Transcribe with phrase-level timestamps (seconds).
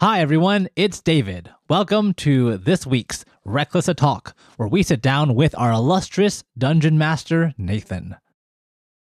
[0.00, 0.68] Hi, everyone.
[0.76, 1.50] It's David.
[1.68, 6.98] Welcome to this week's Reckless a Talk, where we sit down with our illustrious dungeon
[6.98, 8.14] master, Nathan.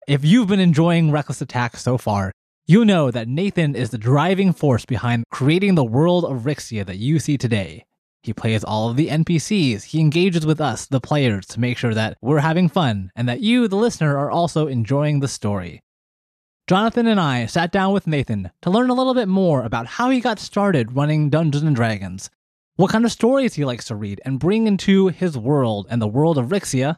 [0.06, 2.32] If you've been enjoying Reckless Attack so far,
[2.66, 6.98] you know that Nathan is the driving force behind creating the world of Rixia that
[6.98, 7.86] you see today.
[8.22, 11.94] He plays all of the NPCs, he engages with us, the players, to make sure
[11.94, 15.80] that we're having fun and that you, the listener, are also enjoying the story.
[16.66, 20.08] Jonathan and I sat down with Nathan to learn a little bit more about how
[20.08, 22.30] he got started running Dungeons and Dragons,
[22.76, 26.06] what kind of stories he likes to read and bring into his world and the
[26.06, 26.96] world of Rixia,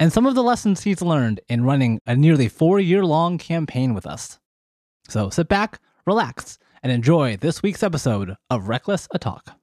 [0.00, 3.94] and some of the lessons he's learned in running a nearly four year long campaign
[3.94, 4.40] with us.
[5.08, 9.56] So sit back, relax, and enjoy this week's episode of Reckless a Talk.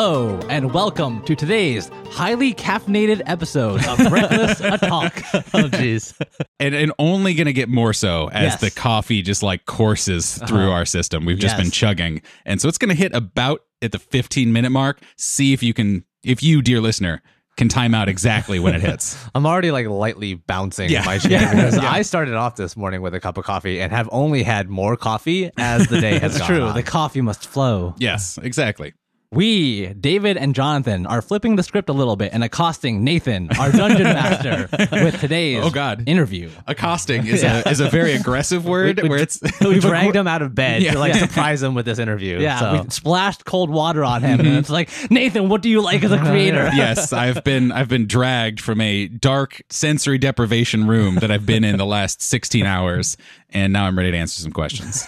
[0.00, 5.12] Hello, and welcome to today's highly caffeinated episode of Reckless a Talk.
[5.34, 6.14] Oh, jeez.
[6.60, 8.60] and, and only going to get more so as Yes.
[8.60, 10.70] the coffee just like courses through Uh-huh.
[10.70, 11.24] our system.
[11.24, 11.64] We've just Yes.
[11.64, 12.22] been chugging.
[12.46, 15.00] And so it's going to hit about at the 15 minute mark.
[15.16, 17.20] See if you can, if you, dear listener,
[17.56, 19.16] can time out exactly when it hits.
[19.34, 21.00] I'm already like lightly bouncing Yeah.
[21.00, 21.54] in my chair Yeah.
[21.56, 21.90] because Yeah.
[21.90, 24.96] I started off this morning with a cup of coffee and have only had more
[24.96, 26.74] coffee as the day has It's gone true, on.
[26.76, 27.96] the coffee must flow.
[27.98, 28.92] yes, exactly.
[29.30, 33.70] We, David and Jonathan, are flipping the script a little bit and accosting Nathan, our
[33.70, 36.04] dungeon master, with today's Oh, God.
[36.08, 36.48] interview.
[36.66, 39.38] Accosting is, a, is a very aggressive word We- where it's.
[39.60, 40.92] we dragged him out of bed Yeah.
[40.92, 41.26] to like Yeah.
[41.26, 42.38] surprise him with this interview.
[42.40, 42.82] Yeah, so.
[42.84, 44.58] we splashed cold water on him, and mm-hmm.
[44.58, 46.70] it's like, Nathan, what do you like as a creator?
[46.74, 51.64] yes, I've been I've been dragged from a dark sensory deprivation room that I've been
[51.64, 53.18] in the last 16 hours,
[53.50, 55.06] and now I'm ready to answer some questions.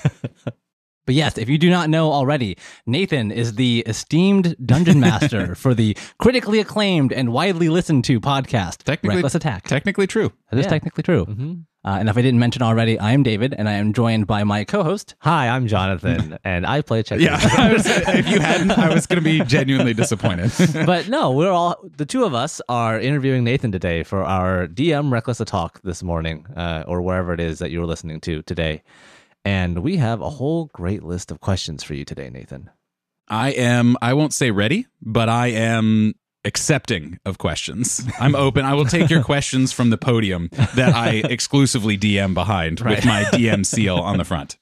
[1.10, 5.74] But yes, if you do not know already, Nathan is the esteemed dungeon master for
[5.74, 9.64] the critically acclaimed and widely listened to podcast, Technically- Reckless Attack.
[9.66, 10.30] Technically true.
[10.52, 10.70] that is Yeah.
[10.70, 11.26] technically true.
[11.26, 11.64] Mhm.
[11.84, 14.44] Uh, and if I didn't mention already, I am David, and I am joined by
[14.44, 15.16] my co-host.
[15.22, 17.24] Hi, I'm Jonathan, and I play checkers.
[17.24, 20.52] Yeah, was, if you hadn't, I was going to be genuinely disappointed.
[20.86, 25.10] but no, we're all the two of us are interviewing Nathan today for our DM
[25.10, 28.82] Reckless a Talk this morning, uh, or wherever it is that you're listening to today.
[29.44, 32.70] And we have a whole great list of questions for you today, Nathan.
[33.28, 36.14] I am, I won't say ready, but I am
[36.44, 38.04] accepting of questions.
[38.20, 38.64] I'm open.
[38.64, 43.22] I will take your questions from the podium that I exclusively DM behind with my
[43.24, 44.58] DM seal on the front.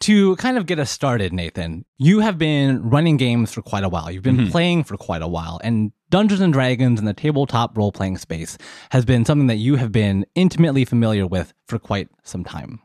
[0.00, 3.90] To kind of get us started, Nathan, you have been running games for quite a
[3.90, 4.10] while.
[4.10, 4.50] You've been Mhm.
[4.50, 8.56] playing for quite a while, and Dungeons and Dragons and the tabletop role playing space
[8.90, 12.80] has been something that you have been intimately familiar with for quite some time.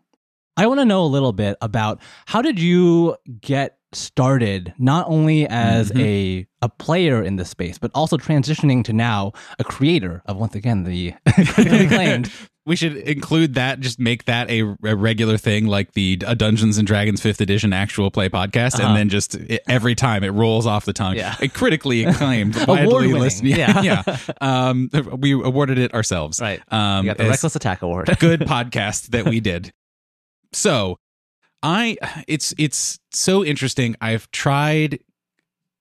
[0.57, 5.47] I want to know a little bit about how did you get started not only
[5.47, 6.01] as Mhm.
[6.01, 10.55] a a player in this space but also transitioning to now a creator of once
[10.55, 12.31] again the critically acclaimed
[12.65, 16.77] We should include that, just make that a, a regular thing, like the a Dungeons
[16.77, 18.89] and Dragons Fifth Edition actual play podcast, Uh-huh.
[18.89, 21.15] and then just it, every time it rolls off the tongue.
[21.15, 21.37] Yeah.
[21.39, 23.47] A critically acclaimed, widely listened.
[23.47, 24.03] Yeah, yeah.
[24.41, 26.41] Um, we awarded it ourselves.
[26.41, 26.59] Right.
[26.69, 28.13] Um, got the as- Reckless Attack Award.
[28.19, 29.71] good podcast that we did.
[30.53, 30.99] So,
[31.63, 31.97] I
[32.27, 33.95] it's it's so interesting.
[34.01, 34.99] I've tried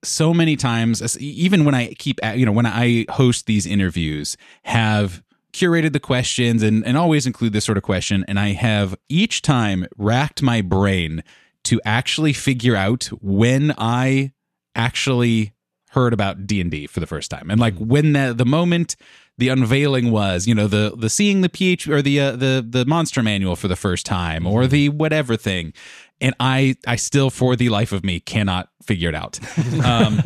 [0.05, 5.23] so many times even when I keep you know when I host these interviews have
[5.53, 9.43] curated the questions and and always include this sort of question and I have each
[9.43, 11.25] time racked my brain
[11.65, 14.33] to actually figure out when I
[14.75, 15.53] actually
[15.91, 17.89] heard about D&D for the first time and like mm-hmm.
[17.89, 18.97] when the the moment
[19.39, 22.85] the unveiling was you know the the seeing the ph or the uh, the the
[22.87, 25.73] monster manual for the first time or the whatever thing.
[26.21, 29.39] And i i still for the life of me cannot figure it out.
[29.85, 30.23] Um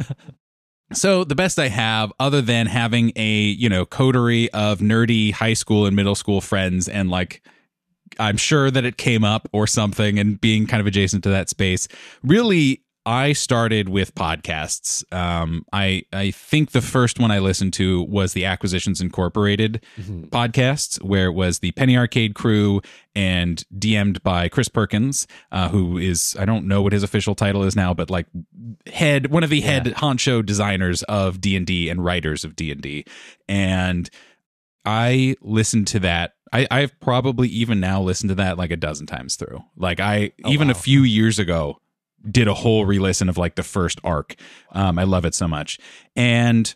[0.93, 5.53] so the best i have other than having a you know coterie of nerdy high
[5.53, 7.43] school and middle school friends and like
[8.19, 11.49] i'm sure that it came up or something and being kind of adjacent to that
[11.49, 11.87] space
[12.23, 15.11] really I started with podcasts.
[15.13, 21.03] Um, I I think the first one I listened to was the Acquisitions Incorporated podcasts,
[21.03, 22.83] where it was the Penny Arcade crew
[23.15, 27.63] and DM'd by Chris Perkins, uh, who is I don't know what his official title
[27.63, 28.27] is now, but like
[28.87, 32.71] head one of the head honcho designers of D and D and writers of D
[32.71, 33.07] and D,
[33.49, 34.11] and
[34.85, 36.35] I listened to that.
[36.53, 39.63] I, I've probably even now listened to that like a dozen times through.
[39.77, 41.79] Like I even a few years ago
[42.29, 44.35] did a whole re-listen of like the first arc.
[44.73, 45.79] Um, I love it so much,
[46.17, 46.75] and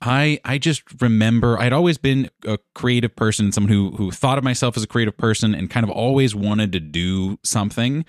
[0.00, 4.44] I I just remember I'd always been a creative person, someone who who thought of
[4.44, 8.04] myself as a creative person and kind of always wanted to do something.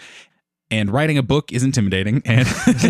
[0.71, 2.47] And writing a book is intimidating, and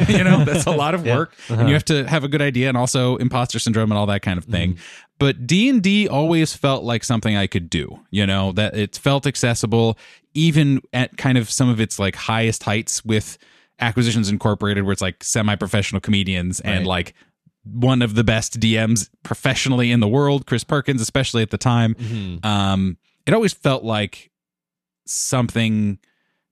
[0.08, 2.70] you know that's a lot of work, and you have to have a good idea,
[2.70, 4.78] and also imposter syndrome and all that kind of thing.
[5.18, 8.00] But D and D always felt like something I could do.
[8.12, 9.98] You know that it felt accessible,
[10.34, 13.38] even at kind of some of its like highest heights with
[13.80, 17.16] Acquisitions Incorporated, where it's like semi-professional comedians and like
[17.64, 21.96] one of the best DMs professionally in the world, Chris Perkins, especially at the time.
[21.96, 22.46] Mm-hmm.
[22.46, 24.32] Um, it always felt like
[25.06, 26.00] something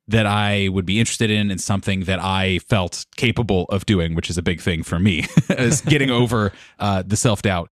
[0.09, 4.29] that I would be interested in and something that I felt capable of doing, which
[4.29, 7.69] is a big thing for me, is getting over uh, the self doubt.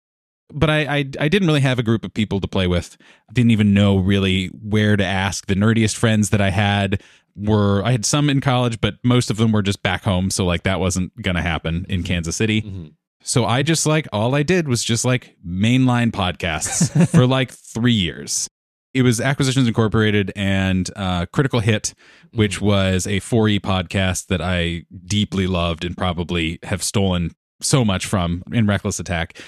[0.53, 2.97] But I, I I didn't really have a group of people to play with.
[3.29, 5.47] I didn't even know really where to ask.
[5.47, 7.03] The nerdiest friends that I had
[7.35, 10.31] were I had some in college, but most of them were just back home.
[10.31, 12.62] So like that wasn't gonna happen in Kansas City.
[12.62, 12.87] Mm-hmm.
[13.23, 17.93] So I just like all I did was just like mainline podcasts for like three
[17.93, 18.49] years.
[18.97, 21.93] It was Acquisitions Incorporated and uh, Critical Hit,
[22.33, 28.07] which was a 4E podcast that I deeply loved and probably have stolen so much
[28.07, 29.39] from in Reckless Attack.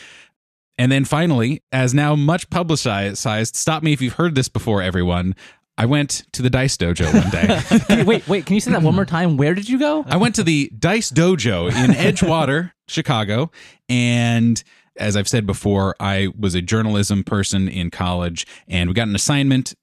[0.77, 5.35] And then finally, as now much publicized, stop me if you've heard this before, everyone.
[5.79, 8.05] I went to the Dice Dojo one day.
[8.05, 8.45] Wait, wait.
[8.45, 9.39] Can you say that one more time?
[9.39, 10.05] Where did you go?
[10.09, 13.51] I went to the Dice Dojo in Edgewater, Chicago,
[13.89, 14.63] and
[14.99, 19.15] as I've said before, I was a journalism person in college, and we got an
[19.15, 19.75] assignment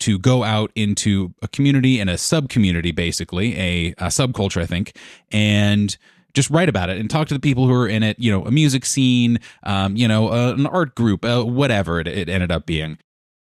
[0.00, 4.66] to go out into a community and a sub community, basically a, a subculture, I
[4.66, 4.96] think,
[5.30, 5.96] and
[6.34, 8.18] just write about it and talk to the people who are in it.
[8.18, 12.08] You know, a music scene, um, you know, uh, an art group, uh, whatever it,
[12.08, 12.98] it ended up being.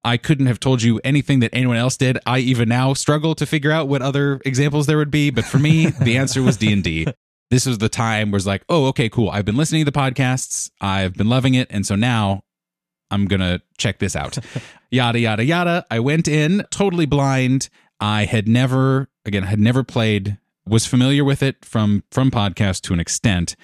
[0.04, 2.18] I couldn't have told you anything that anyone else did.
[2.26, 5.60] I even now struggle to figure out what other examples there would be, but for
[5.60, 7.08] me, the answer was D and D.
[7.50, 9.30] This was the time where it's like, oh, okay, cool.
[9.30, 10.70] I've been listening to the podcasts.
[10.82, 12.44] I've been loving it, and so now
[13.10, 14.38] I'm gonna check this out.
[14.92, 15.86] yada yada yada.
[15.90, 17.70] I went in totally blind.
[18.00, 20.38] I had never, again, had never played.
[20.66, 23.56] Was familiar with it from from podcast to an extent,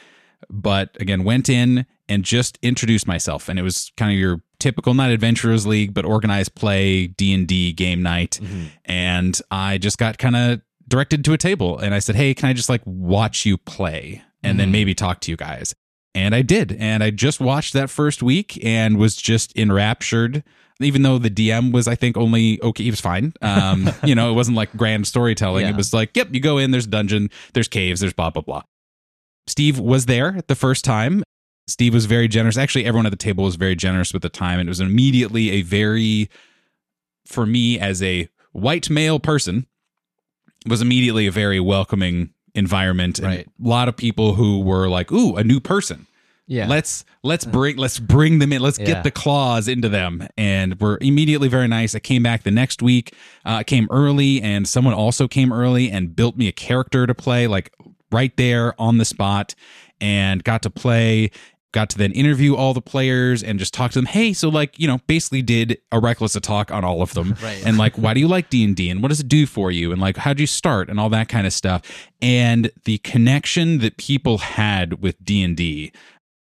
[0.50, 4.94] but again, went in and just introduced myself, and it was kind of your typical
[4.94, 8.68] not adventurers league, but organized play D and D game night, mm-hmm.
[8.86, 12.50] and I just got kind of directed to a table, and I said, "Hey, can
[12.50, 15.74] I just like watch you play, and then maybe talk to you guys?"
[16.16, 16.74] And I did.
[16.80, 20.44] And I just watched that first week and was just enraptured.
[20.80, 23.34] Even though the DM was, I think, only okay, he was fine.
[23.42, 25.66] Um, you know, it wasn't like grand storytelling.
[25.66, 25.72] Yeah.
[25.72, 28.42] It was like, yep, you go in, there's a dungeon, there's caves, there's blah, blah,
[28.42, 28.64] blah.
[29.48, 31.24] Steve was there the first time.
[31.68, 32.58] Steve was very generous.
[32.58, 34.60] Actually, everyone at the table was very generous with the time.
[34.60, 36.30] And it was immediately a very,
[37.26, 39.68] for me as a white male person,
[40.68, 43.20] was immediately a very welcoming environment.
[43.20, 43.48] And Right.
[43.48, 46.06] a lot of people who were like, ooh, a new person
[46.48, 46.68] Yeah.
[46.68, 48.86] let's let's bring let's bring them in let's Yeah.
[48.86, 52.82] get the claws into them and we're immediately very nice i came back the next
[52.82, 53.14] week
[53.46, 57.16] uh, i came early and someone also came early and built me a character to
[57.16, 57.74] play like
[58.12, 59.56] right there on the spot
[60.02, 61.32] and got to play
[61.74, 64.80] got to then interview all the players and just talk to them hey so like
[64.80, 67.62] you know basically did a reckless talk on all of them Right.
[67.66, 70.00] and like why do you like d&d and what does it do for you and
[70.00, 71.82] like how'd you start and all that kind of stuff
[72.22, 75.92] and the connection that people had with d&d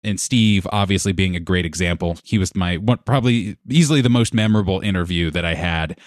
[0.04, 2.18] and Steve obviously being a great example.
[2.24, 6.00] He was my one probably easily the most memorable interview that I had.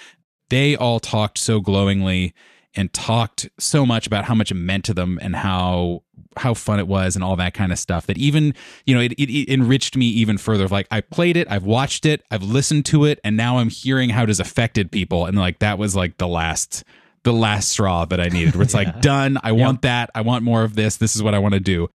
[0.51, 2.35] They all talked so glowingly
[2.77, 6.03] and talked so much about how much it meant to them and how
[6.37, 8.55] how fun it was and all that kind of stuff that even
[8.87, 12.05] you know it, it, it enriched me even further like i played it i've watched
[12.05, 15.39] it i've listened to it and now i'm hearing how it has affected people and
[15.39, 16.83] like that was like the last
[17.23, 20.43] the last straw that i needed where it's like done i want that i want
[20.43, 21.89] more of this this is what i want to do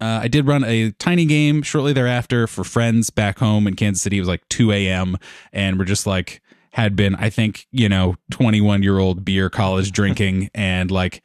[0.00, 4.00] uh, I did run a tiny game shortly thereafter for friends back home in Kansas
[4.00, 4.16] City.
[4.16, 5.18] It was like 2 a.m.
[5.52, 6.40] and we're just like,
[6.72, 11.22] had been, I think, you know, 21 year old beer college drinking and like,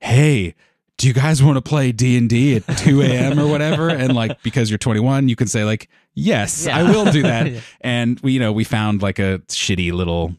[0.00, 0.54] hey,
[0.98, 3.38] do you guys want to play D&D at 2 a.m.
[3.38, 3.88] or whatever?
[3.90, 7.62] And like, because you're 21, you can say like, yes, I will do that.
[7.82, 10.34] And we, you know, we found like a shitty little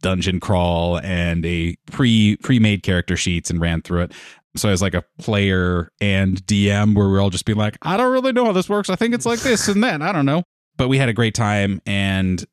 [0.00, 4.12] dungeon crawl and a pre pre-made character sheets and ran through it.
[4.54, 8.12] So as like a player and DM where we're all just being like, I don't
[8.12, 8.90] really know how this works.
[8.90, 10.02] I think it's like this and that.
[10.02, 10.44] I don't know.
[10.76, 12.44] But we had a great time and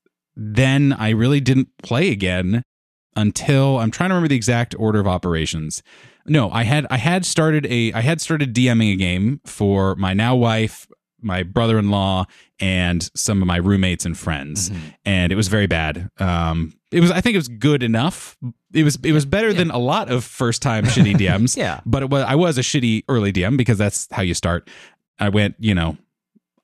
[0.41, 2.63] then I really didn't play again
[3.15, 5.83] until I'm trying to remember the exact order of operations.
[6.25, 10.13] No, I had I had started a I had started DMing a game for my
[10.13, 10.87] now wife,
[11.21, 12.25] my brother-in-law,
[12.59, 14.71] and some of my roommates and friends,
[15.05, 16.09] and it was very bad.
[16.19, 18.37] Um, it was I think it was good enough.
[18.73, 21.57] It was it was better than a lot of first-time shitty DMs.
[21.57, 21.81] Yeah.
[21.85, 24.69] but it was I was a shitty early DM because that's how you start.
[25.19, 25.97] I went, you know,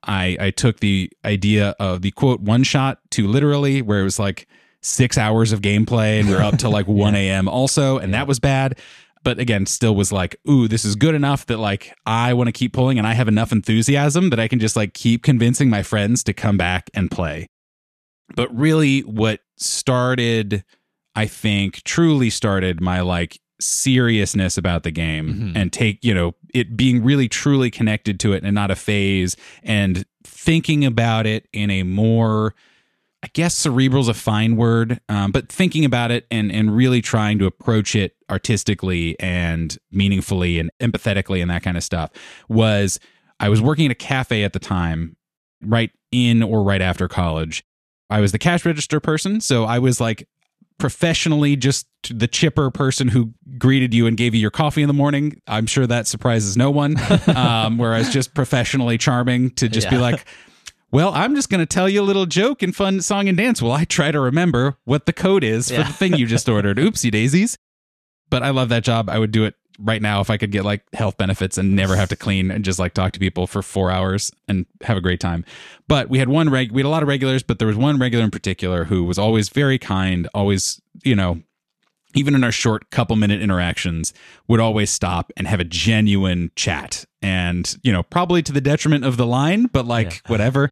[0.07, 4.19] I I took the idea of the quote one shot to literally where it was
[4.19, 4.47] like
[4.81, 7.47] six hours of gameplay and we are up to like 1 a.m.
[7.49, 8.77] also, and that was bad.
[9.23, 12.51] But again, still was like, ooh, this is good enough that like I want to
[12.53, 15.83] keep pulling and I have enough enthusiasm that I can just like keep convincing my
[15.83, 17.47] friends to come back and play.
[18.35, 20.63] But really, what started,
[21.15, 25.51] I think, truly started my like seriousness about the game Mhm.
[25.55, 29.35] and take, you know, it being really truly connected to it and not a phase
[29.63, 32.53] and thinking about it in a more
[33.23, 37.01] I guess cerebral is a fine word, um, but thinking about it and and really
[37.01, 42.11] trying to approach it artistically and meaningfully and empathetically and that kind of stuff
[42.47, 42.99] was
[43.39, 45.15] I was working at a cafe at the time,
[45.61, 47.63] right in or right after college.
[48.09, 50.27] I was the cash register person, so I was like
[50.77, 54.93] professionally just the chipper person who greeted you and gave you your coffee in the
[54.93, 55.41] morning.
[55.47, 56.95] I'm sure that surprises no one.
[57.27, 60.25] Um, whereas just professionally charming to just be like,
[60.91, 63.61] well, I'm just going to tell you a little joke and fun song and dance
[63.61, 65.83] while I try to remember what the code is for Yeah.
[65.83, 66.77] the thing you just ordered.
[66.79, 67.57] Oopsie daisies.
[68.29, 69.09] But I love that job.
[69.09, 71.95] I would do it right now if I could get like health benefits and never
[71.95, 75.01] have to clean and just like talk to people for four hours and have a
[75.01, 75.45] great time.
[75.87, 77.99] But we had one reg, we had a lot of regulars, but there was one
[77.99, 81.41] regular in particular who was always very kind, always, you know,
[82.15, 84.13] even in our short couple minute interactions,
[84.47, 87.05] would always stop and have a genuine chat.
[87.21, 90.69] And, you know, probably to the detriment of the line, but like whatever.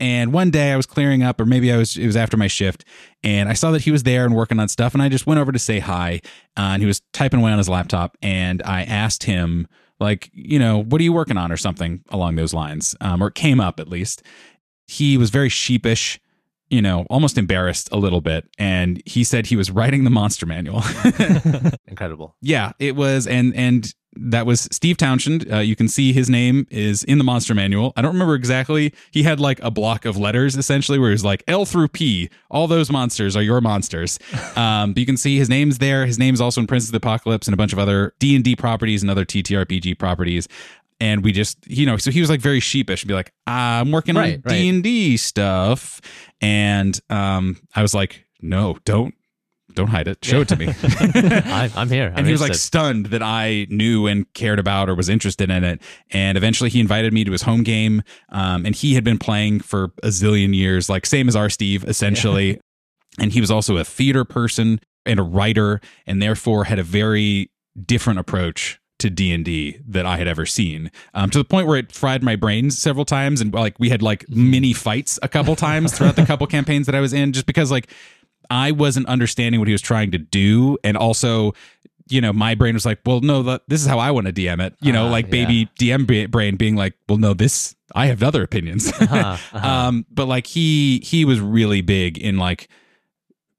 [0.00, 2.48] And one day I was clearing up, or maybe I was it was after my
[2.48, 2.84] shift,
[3.22, 5.40] and I saw that he was there and working on stuff, and I just went
[5.40, 6.20] over to say hi.
[6.56, 9.68] Uh, and he was typing away on his laptop, and I asked him,
[10.00, 13.28] like, you know, what are you working on, or something along those lines, um, or
[13.28, 14.22] it came up at least.
[14.86, 16.20] He was very sheepish,
[16.68, 20.44] you know, almost embarrassed a little bit, and he said he was writing the monster
[20.44, 20.82] manual.
[21.86, 22.34] Incredible.
[22.42, 25.52] yeah, it was, and and that was Steve Townshend.
[25.52, 27.92] Uh, you can see his name is in the monster manual.
[27.96, 28.92] I don't remember exactly.
[29.10, 32.30] He had like a block of letters essentially, where he was like L through P.
[32.50, 34.18] All those monsters are your monsters.
[34.56, 36.06] Um, but you can see his name's there.
[36.06, 38.44] His name's also in Prince of the Apocalypse and a bunch of other D and
[38.44, 40.46] D properties and other TTRPG properties.
[41.00, 43.90] And we just, you know, so he was like very sheepish and be like, I'm
[43.90, 44.52] working Right, on.
[44.52, 46.00] D and D stuff,
[46.40, 49.14] and um, I was like, no, don't,
[49.74, 50.24] don't hide it.
[50.24, 50.68] Show it to me.
[50.82, 52.08] I'm, I'm here.
[52.08, 55.50] I'm and he was like stunned that I knew and cared about or was interested
[55.50, 55.82] in it.
[56.10, 58.02] And eventually he invited me to his home game.
[58.30, 61.84] Um, and he had been playing for a zillion years, like same as our Steve,
[61.84, 62.60] essentially.
[63.16, 67.48] And he was also a theater person and a writer, and therefore had a very
[67.86, 70.90] different approach to D&D that I had ever seen.
[71.12, 74.02] Um, to the point where it fried my brains several times and like we had
[74.02, 77.46] like mini fights a couple times throughout the couple campaigns that I was in just
[77.46, 77.90] because like
[78.50, 81.52] I wasn't understanding what he was trying to do and also
[82.08, 84.64] you know my brain was like well no this is how I want to DM
[84.64, 85.30] it you know Ah, like yeah.
[85.46, 89.16] baby DM brain being like well no this I have other opinions Uh-huh,
[89.52, 89.68] uh-huh.
[89.68, 92.68] um but like he he was really big in like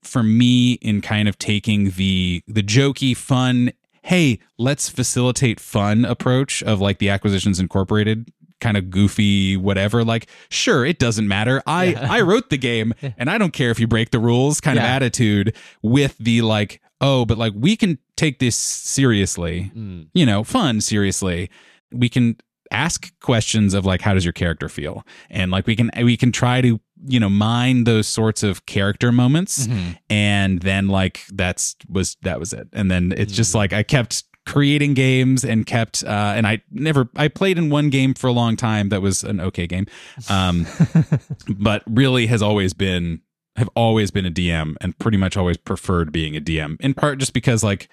[0.04, 3.72] for me in kind of taking the the jokey fun
[4.04, 8.30] hey let's facilitate fun approach of like the acquisitions incorporated
[8.62, 12.08] kind of goofy whatever like sure it doesn't matter i Yeah.
[12.12, 14.86] i wrote the game and i don't care if you break the rules kind of
[14.86, 20.08] attitude with the like oh but like we can take this seriously Mm.
[20.14, 21.50] you know, fun, seriously.
[21.92, 22.38] We can
[22.72, 25.04] ask questions of like how does your character feel?
[25.30, 29.12] And like we can we can try to, you know, mine those sorts of character
[29.12, 29.98] moments Mhm.
[30.10, 32.68] and then like that's was that was it.
[32.72, 37.10] And then it's just like I kept creating games and kept uh and I never
[37.16, 39.88] I played in one game for a long time that was an okay game.
[40.30, 40.68] Um
[41.50, 43.22] but really has always been
[43.56, 47.18] have always been a DM and pretty much always preferred being a DM in part
[47.20, 47.90] just because like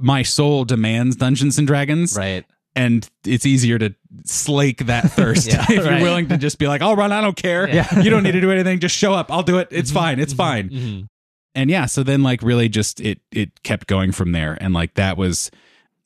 [0.00, 2.44] my soul demands Dungeons and Dragons Right.
[2.76, 3.94] and it's easier to
[4.26, 6.02] slake that thirst Yeah, if you're right.
[6.02, 8.00] willing to just be like I'll run I don't care Yeah.
[8.00, 10.32] you don't need to do anything just show up I'll do it it's fine it's
[10.34, 11.08] fine Mhm.
[11.54, 14.94] And yeah so then like really just it it kept going from there and like
[14.94, 15.50] that was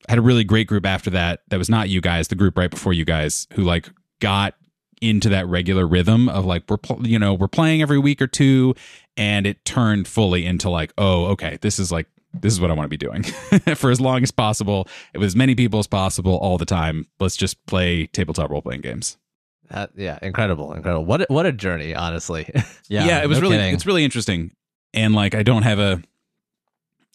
[0.09, 2.57] I had a really great group after that that was not you guys the group
[2.59, 3.89] right before you guys who like
[4.21, 4.55] got
[5.01, 8.27] into that regular rhythm of like we're pl- you know we're playing every week or
[8.27, 8.75] two
[9.17, 12.07] and it turned fully into like oh okay this is like
[12.41, 13.23] this is what I want to be doing
[13.75, 17.37] for as long as possible with as many people as possible all the time let's
[17.37, 19.19] just play tabletop role playing games
[19.71, 21.05] That, yeah, incredible, incredible.
[21.05, 22.51] What a, what a journey, honestly.
[22.89, 23.75] yeah, it was no really kidding.
[23.75, 24.51] it's really interesting
[24.95, 26.03] and like i don't have a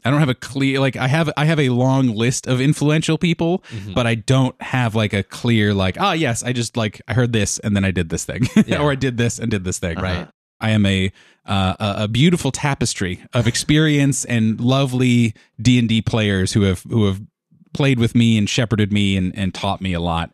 [0.06, 3.18] i don't have a clear like i have i have a long list of influential
[3.18, 3.94] people Mhm.
[3.94, 7.34] but i don't have like a clear like ah yes i just like i heard
[7.34, 8.80] this and then i did this thing Yeah.
[8.82, 10.28] or i did this and did this thing Right.
[10.60, 11.12] i am a
[11.46, 17.22] uh, a a beautiful tapestry of experience and lovely d&d players who have who have
[17.74, 20.32] played with me and shepherded me and, and taught me a lot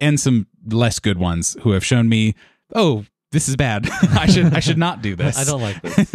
[0.00, 2.34] and some less good ones who have shown me,
[2.74, 3.88] oh, this is bad.
[4.18, 5.38] I should I should not do this.
[5.38, 6.10] I don't like this.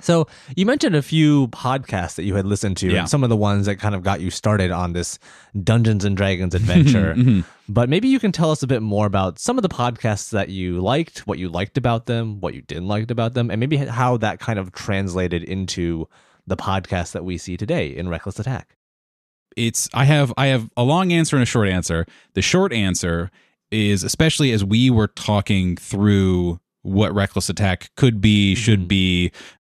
[0.00, 3.00] So you mentioned a few podcasts that you had listened to, Yeah.
[3.00, 5.18] and some of the ones that kind of got you started on this
[5.62, 7.14] Dungeons and Dragons adventure.
[7.14, 7.44] Mhm.
[7.68, 10.48] But maybe you can tell us a bit more about some of the podcasts that
[10.48, 13.76] you liked, what you liked about them, what you didn't like about them, and maybe
[13.76, 16.08] how that kind of translated into
[16.46, 18.76] the podcast that we see today in Reckless Attack.
[19.56, 22.06] it's I have I have a long answer and a short answer.
[22.34, 23.30] The short answer
[23.70, 28.88] is especially as we were talking through what reckless attack could be, should Mhm.
[28.88, 29.32] be,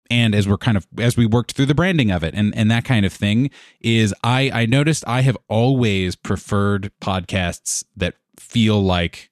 [0.09, 2.69] and as we're kind of as we worked through the branding of it and and
[2.71, 3.49] that kind of thing
[3.81, 9.29] is I I noticed I have always preferred podcasts that feel like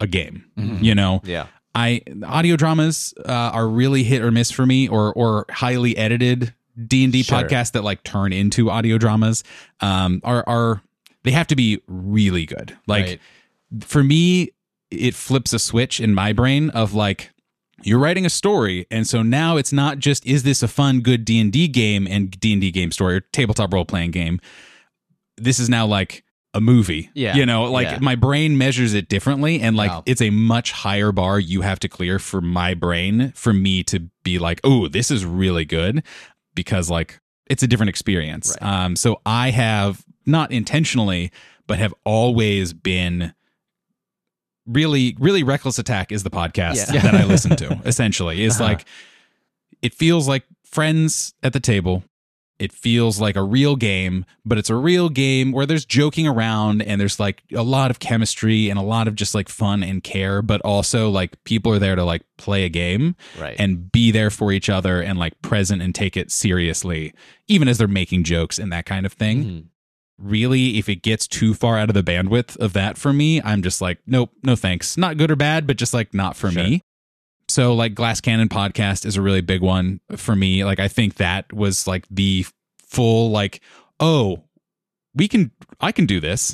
[0.00, 0.44] a game.
[0.58, 0.82] Mhm.
[0.82, 1.46] You know, Yeah.
[1.74, 6.54] I audio dramas uh, are really hit or miss for me, or or highly edited
[6.86, 7.38] D and D Sure.
[7.42, 9.42] podcasts that like turn into audio dramas.
[9.80, 10.82] Um, are are
[11.24, 12.76] they have to be really good?
[12.86, 13.20] Like Right.
[13.80, 14.50] for me,
[14.90, 17.30] it flips a switch in my brain of like
[17.84, 21.24] you're writing a story, and so now it's not just is this a fun, good
[21.24, 24.40] D and D game and D and D game story or tabletop role playing game.
[25.36, 26.24] This is now like
[26.54, 27.10] a movie.
[27.14, 27.34] Yeah.
[27.34, 27.98] you know, like Yeah.
[28.00, 30.02] my brain measures it differently, and like Wow.
[30.06, 34.08] it's a much higher bar you have to clear for my brain for me to
[34.22, 36.04] be like, oh, this is really good
[36.54, 37.18] because like
[37.50, 38.56] it's a different experience.
[38.62, 38.84] Right.
[38.84, 41.32] Um, so I have not intentionally,
[41.66, 43.34] but have always been
[44.66, 47.00] really, really reckless attack is the podcast Yeah.
[47.02, 47.80] that I listen to.
[47.84, 48.64] Essentially, is Uh-huh.
[48.70, 48.84] like
[49.82, 52.02] it feels like friends at the table.
[52.60, 56.82] It feels like a real game, but it's a real game where there's joking around
[56.82, 60.04] and there's like a lot of chemistry and a lot of just like fun and
[60.04, 63.56] care, but also like people are there to like play a game Right.
[63.58, 67.12] and be there for each other and like present and take it seriously,
[67.48, 69.44] even as they're making jokes and that kind of thing.
[69.44, 69.64] Mhm.
[70.18, 73.62] Really, if it gets too far out of the bandwidth of that for me, I'm
[73.62, 74.96] just like, nope, no thanks.
[74.96, 76.62] Not good or bad, but just like not for Sure.
[76.62, 76.80] me.
[77.48, 80.64] So like Glass Cannon podcast is a really big one for me.
[80.64, 82.46] Like I think that was like the
[82.78, 83.60] full like,
[84.00, 84.44] oh,
[85.14, 86.52] we can I can do this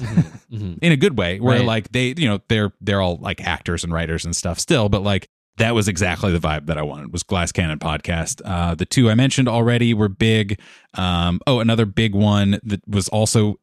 [0.50, 0.78] Mhm.
[0.82, 1.66] in a good way where Right.
[1.66, 5.02] like they you know they're they're all like actors and writers and stuff still but
[5.02, 8.40] like that was exactly the vibe that I wanted was Glass Cannon podcast.
[8.44, 10.58] Uh, the two I mentioned already were big.
[10.94, 13.58] Um, oh, another big one that was also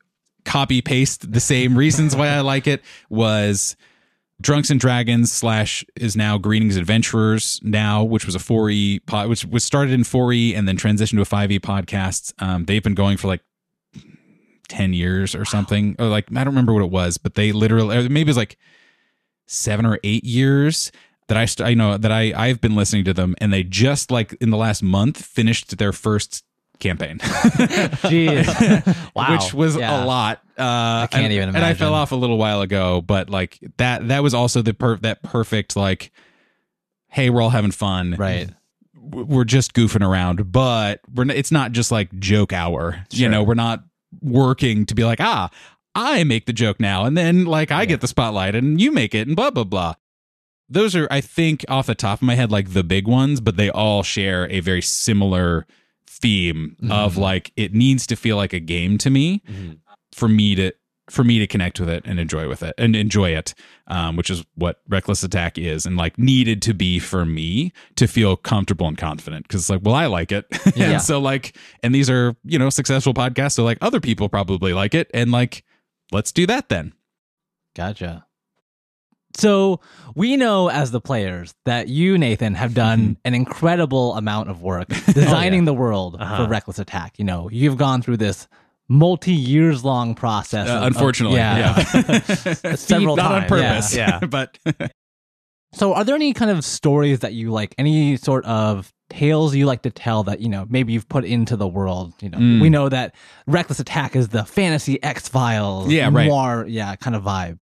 [0.45, 3.75] copy paste the same reasons why I like it was
[4.39, 9.43] Drunks and Dragons slash is now Greetings Adventurers now, which was a 4E pod, which
[9.45, 12.33] was started in 4E and then transitioned to a 5E podcast.
[12.41, 13.41] Um, they've been going for like
[14.69, 15.95] 10 years or something.
[15.97, 18.57] Or like, I don't remember what it was, but they literally, maybe it was like
[19.47, 20.91] seven or eight years
[21.27, 24.11] that I, st- I know that I, I've been listening to them and they just
[24.11, 26.43] like in the last month finished their first
[26.79, 27.17] campaign.
[28.07, 29.11] Jeez.
[29.15, 29.31] wow.
[29.31, 30.03] Which was Yeah.
[30.03, 30.39] a lot.
[30.57, 33.59] Uh, I can't and, even And I fell off a little while ago, but like
[33.77, 36.11] that, that was also the per- that perfect like,
[37.09, 38.49] hey, we're all having fun, Right.
[38.95, 43.03] we're just goofing around, but we're n- it's not just like joke hour.
[43.11, 43.83] You know, we're not
[44.21, 45.49] working to be like, ah,
[45.95, 47.85] I make the joke now, and then like I Yeah.
[47.85, 49.95] get the spotlight, and you make it, and blah blah blah.
[50.69, 53.55] Those are, I think, off the top of my head, like the big ones, but
[53.57, 55.65] they all share a very similar
[56.09, 57.17] theme of Mhm.
[57.19, 59.77] like it needs to feel like a game to me Mhm.
[60.13, 60.71] for me to
[61.09, 63.53] for me to connect with it and enjoy with it and enjoy it
[63.87, 68.07] um, which is what reckless attack is and like needed to be for me to
[68.07, 70.91] feel comfortable and confident because it's like well i like it Yeah.
[70.93, 74.73] and so like and these are you know successful podcasts so like other people probably
[74.73, 75.63] like it and like
[76.11, 76.91] let's do that then
[77.75, 78.25] Gotcha.
[79.37, 79.79] So
[80.15, 84.87] we know as the players that you, Nathan, have done an incredible amount of work
[85.13, 86.45] designing the world Uh-huh.
[86.45, 87.19] for Reckless Attack.
[87.19, 88.47] You know, you've gone through this
[88.89, 90.67] multi years long process.
[90.67, 91.83] Uh, of- of- unfortunately yeah.
[91.93, 94.19] yeah, Several not on purpose yeah.
[94.29, 94.57] but
[95.73, 99.65] So, are there any kind of stories that you like, any sort of tales you
[99.65, 102.13] like to tell that, you know, maybe you've put into the world?
[102.21, 102.61] You know, Mm.
[102.61, 103.13] we know that
[103.45, 106.27] Reckless Attack is the fantasy X Files, Yeah, right.
[106.27, 107.59] More, yeah, kind of vibe.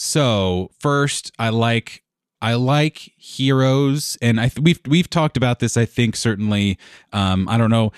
[0.00, 2.04] So first, I like
[2.40, 5.76] I like heroes, and I th- we've we've talked about this.
[5.76, 6.78] I think certainly.
[7.12, 7.90] Um, I don't know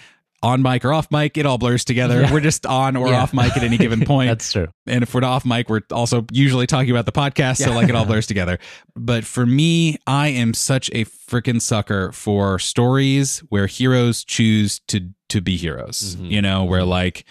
[0.43, 2.23] on mic or off mic, it all blurs together.
[2.23, 2.33] Yeah.
[2.33, 3.21] We're just on or Yeah.
[3.23, 4.31] off mic at any given point.
[4.31, 4.69] That's true.
[4.87, 7.95] and if we're off mic, we're also usually talking about the podcast, so like it
[7.95, 8.59] all blurs together.
[8.97, 15.11] But for me, I am such a freaking sucker for stories where heroes choose to
[15.29, 16.17] to be heroes.
[16.17, 16.31] Mhm.
[16.31, 17.27] You know, where like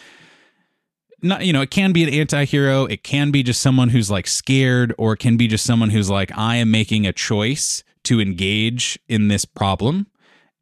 [1.22, 4.28] not you know, it can be an anti-hero, it can be just someone who's like
[4.28, 8.22] scared or it can be just someone who's like I am making a choice to
[8.22, 10.08] engage in this problem.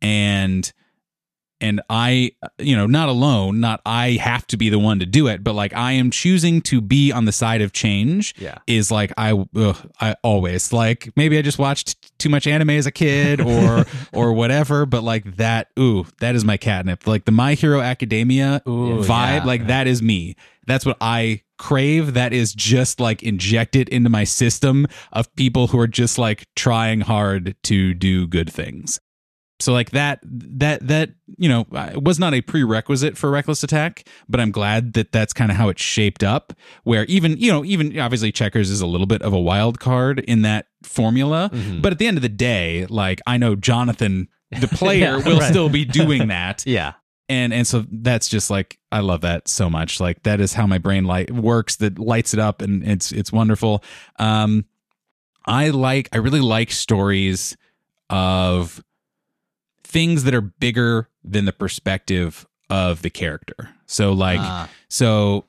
[0.01, 0.71] And
[1.59, 5.27] and I, you know, not alone, not I have to be the one to do
[5.27, 8.35] it, but like I am choosing to be on the side of change.
[8.37, 8.57] Yeah.
[8.67, 12.85] Is like I, ugh, I always like maybe I just watched too much anime as
[12.85, 17.07] a kid or or whatever, but like that, ooh, that is my catnip.
[17.07, 19.43] Like the My Hero Academia Ooh, vibe, yeah.
[19.45, 20.35] like that is me.
[20.65, 22.13] That's what I crave.
[22.13, 27.01] That is just like injected into my system of people who are just like trying
[27.01, 28.99] hard to do good things
[29.59, 31.65] so like that that that you know
[31.95, 35.67] was not a prerequisite for reckless attack but i'm glad that that's kind of how
[35.69, 39.33] it shaped up where even you know even obviously checkers is a little bit of
[39.33, 41.81] a wild card in that formula Mhm.
[41.81, 45.39] but at the end of the day like i know jonathan the player Yeah, will
[45.39, 45.49] right.
[45.49, 46.93] still be doing that Yeah.
[47.27, 50.67] and and so that's just like i love that so much like that is how
[50.67, 53.83] my brain light works that lights it up and it's it's wonderful
[54.19, 54.65] um
[55.45, 57.57] i like i really like stories
[58.09, 58.81] of
[59.87, 64.69] things that are bigger than the perspective of the character so like Ah.
[64.89, 65.45] so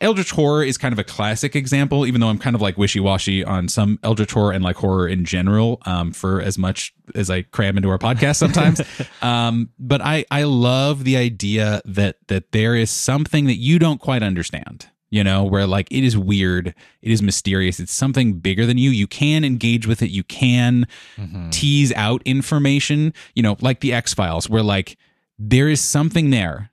[0.00, 2.98] Eldritch horror is kind of a classic example, even though I'm kind of like wishy
[2.98, 7.30] washy on some Eldritch horror and like horror in general, um, for as much as
[7.30, 8.80] I cram into our podcast sometimes.
[9.22, 14.00] um, but I I love the idea that that there is something that you don't
[14.00, 14.88] quite understand.
[15.16, 18.90] You know, where like it is weird, it is mysterious, it's something bigger than you.
[18.90, 21.50] You can engage with it, you can Mhm.
[21.50, 24.98] tease out information, you know, like the X Files, where like
[25.38, 26.70] there is something there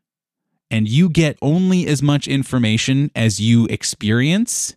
[0.69, 4.75] and you get only as much information as you experience,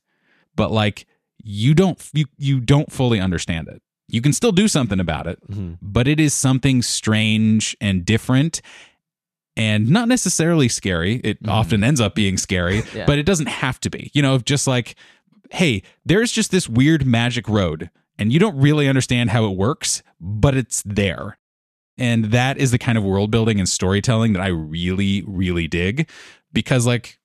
[0.54, 1.04] but like
[1.42, 3.82] you don't you, you don't fully understand it.
[4.08, 5.78] You can still do something about it, Mhm.
[5.82, 8.62] but it is something strange and different
[9.56, 11.20] and not necessarily scary.
[11.24, 11.50] It mm-hmm.
[11.50, 13.06] often ends up being scary, Yeah.
[13.06, 14.10] but it doesn't have to be.
[14.14, 14.96] You know, just like
[15.52, 20.02] hey, there's just this weird magic road and you don't really understand how it works,
[20.20, 21.38] but it's there.
[21.98, 26.08] And that is the kind of world building and storytelling that I really, really dig
[26.52, 27.18] because, like,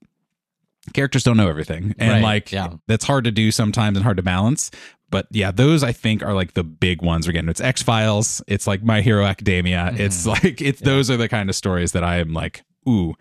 [0.93, 1.93] characters don't know everything.
[1.97, 2.75] And, Right, like, yeah.
[2.87, 4.71] that's hard to do sometimes and hard to balance.
[5.11, 7.27] But yeah, those I think are like the big ones.
[7.27, 9.89] Again, it's X Files, it's like My Hero Academia.
[9.91, 10.01] Mm-hmm.
[10.01, 13.13] It's like, it's those are the kind of stories that I am like, ooh,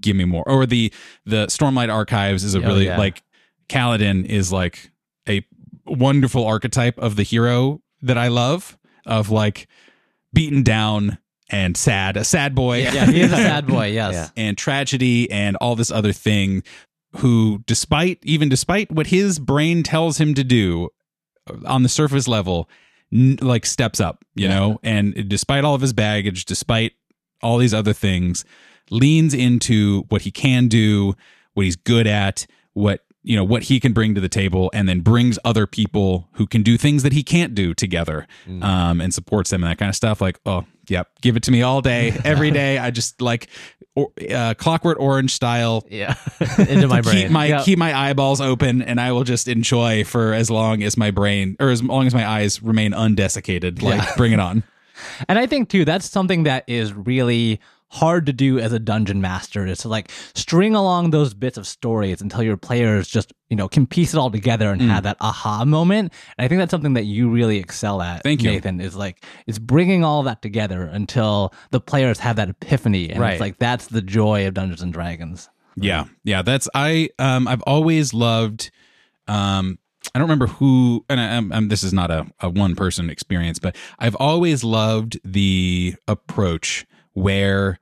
[0.00, 0.42] give me more.
[0.48, 0.92] Or the
[1.26, 2.98] the Stormlight Archives is a Oh, really yeah.
[2.98, 3.22] like
[3.68, 4.90] Kaladin is like
[5.28, 5.44] a
[5.86, 9.68] wonderful archetype of the hero that I love of like
[10.32, 11.18] beaten down
[11.50, 12.78] and sad, a sad boy.
[12.82, 13.92] Yeah, he is a sad boy.
[13.92, 14.14] Yes.
[14.14, 14.28] Yeah.
[14.44, 16.62] and tragedy and all this other thing
[17.16, 20.90] who despite even despite what his brain tells him to do
[21.66, 22.68] on the surface level
[23.12, 24.78] n- like steps up you know?
[24.82, 26.92] And despite all of his baggage despite
[27.42, 28.44] all these other things
[28.90, 31.14] leans into what he can do
[31.54, 34.88] what he's good at what you know what he can bring to the table and
[34.88, 38.26] then brings other people who can do things that he can't do together
[38.62, 40.20] um, and supports them and that kind of stuff.
[40.20, 43.48] Like oh yep give it to me all day every day i just like
[43.94, 46.14] or, uh, clockwork orange style Yeah.
[46.58, 47.22] Into my brain.
[47.24, 47.62] keep my Yeah.
[47.64, 51.56] keep my eyeballs open and i will just enjoy for as long as my brain
[51.58, 54.62] or as long as my eyes remain undesiccated like bring it on
[55.28, 59.20] And I think too that's something that is really hard to do as a dungeon
[59.20, 63.56] master is to like string along those bits of stories until your players just you
[63.56, 64.88] know can piece it all together and Mm.
[64.88, 66.12] have that aha moment.
[66.36, 68.22] And I think that's something that you really excel at.
[68.22, 68.50] Thank you.
[68.50, 68.80] Nathan.
[68.80, 73.32] Is like it's bringing all that together until the players have that epiphany, and Right.
[73.32, 75.48] it's like that's the joy of Dungeons and Dragons.
[75.76, 76.42] Yeah, yeah.
[76.42, 77.08] That's I.
[77.18, 78.70] Um, I've always loved.
[79.28, 79.78] Um,
[80.14, 83.58] I don't remember who, and I, um, this is not a, a one person experience,
[83.58, 86.86] but I've always loved the approach
[87.18, 87.78] where,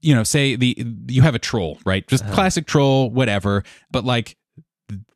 [0.00, 0.76] you know, say the
[1.08, 2.06] you have a troll, right?
[2.08, 2.34] Just uh-huh.
[2.34, 3.62] classic troll, whatever.
[3.90, 4.36] But like,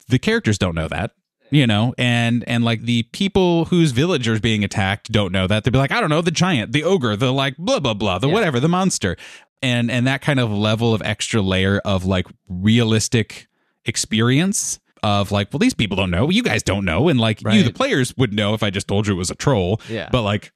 [0.09, 1.13] the characters don't know that.
[1.51, 5.63] You know, and and like the people whose village are being attacked don't know that.
[5.63, 8.19] They'd be like, I don't know, the giant, the ogre, the like blah blah blah,
[8.19, 9.17] the whatever, the monster
[9.65, 13.49] and and that kind of level of extra layer of like realistic
[13.87, 17.63] experience of like well these people don't know you guys don't know and like you
[17.63, 20.09] the players would know if i just told you it was a troll Yeah.
[20.11, 20.53] but like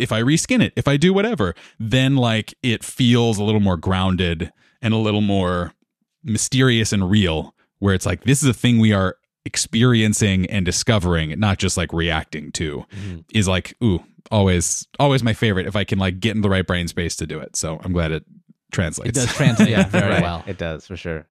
[0.00, 3.76] if i reskin it if i do whatever then like it feels a little more
[3.76, 5.72] grounded and a little more
[6.24, 11.38] mysterious and real where it's like this is a thing we are experiencing and discovering
[11.38, 13.24] not just like reacting to Mhm.
[13.34, 16.66] is like ooh always always my favorite if i can like get in the right
[16.66, 18.24] brain space to do it so i'm glad it
[18.72, 19.18] translates.
[19.18, 20.22] It does translate yeah, very right.
[20.22, 20.44] well.
[20.46, 21.26] It does for sure.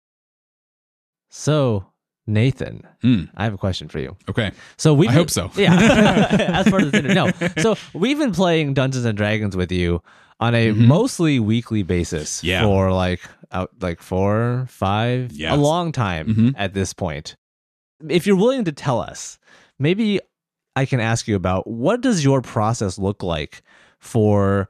[1.30, 1.86] So,
[2.30, 3.24] Nathan, Hmm.
[3.36, 4.16] I have a question for you.
[4.30, 5.52] okay So we I hope so.
[5.58, 5.74] Yeah,
[6.54, 7.16] as part of this interview.
[7.16, 10.02] No, so we've been playing Dungeons and Dragons with you
[10.40, 10.88] on a Mhm.
[10.88, 12.62] mostly weekly basis Yeah.
[12.64, 15.54] for like out like four, five, Yeah.
[15.56, 16.54] a long time Mhm.
[16.58, 17.36] at this point.
[18.08, 19.40] If you're willing to tell us,
[19.80, 20.20] maybe
[20.76, 23.62] I can ask you about what does your process look like
[24.00, 24.70] for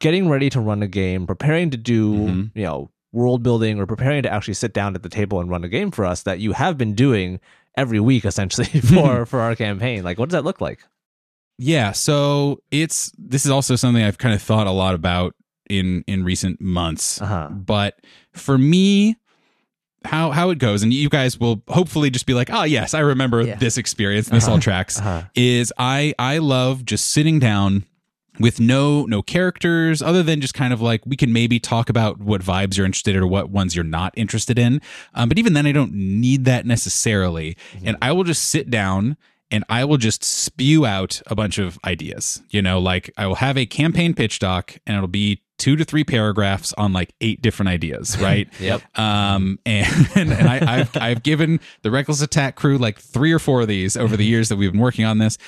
[0.00, 2.50] getting ready to run a game, preparing to do, Mhm.
[2.54, 5.64] you know, world building or preparing to actually sit down at the table and run
[5.64, 7.40] a game for us that you have been doing
[7.76, 10.04] every week essentially for for our campaign.
[10.04, 10.80] Like what does that look like?
[11.58, 15.34] Yeah, so it's this is also something I've kind of thought a lot about
[15.70, 17.20] in in recent months.
[17.20, 17.48] Uh-huh.
[17.48, 17.98] But
[18.34, 19.16] for me,
[20.04, 23.00] how how it goes, and you guys will hopefully just be like, oh yes, I
[23.00, 23.54] remember Yeah.
[23.56, 24.28] this experience.
[24.28, 24.98] This all tracks.
[24.98, 25.22] Uh-huh.
[25.34, 27.84] Is I I love just sitting down
[28.38, 32.18] with no no characters other than just kind of like we can maybe talk about
[32.20, 34.80] what vibes you're interested in or what ones you're not interested in.
[35.14, 37.56] Um, but even then i don't need that necessarily.
[37.84, 39.16] And i will just sit down
[39.50, 42.78] and i will just spew out a bunch of ideas you know?
[42.78, 46.72] Like i will have a campaign pitch doc and it'll be two to three paragraphs
[46.74, 48.48] on like eight different ideas right?
[48.60, 48.82] Yep.
[48.98, 53.62] um, and and I, I've I've given the Reckless Attack crew like three or four
[53.62, 55.38] of these over the years that we've been working on this.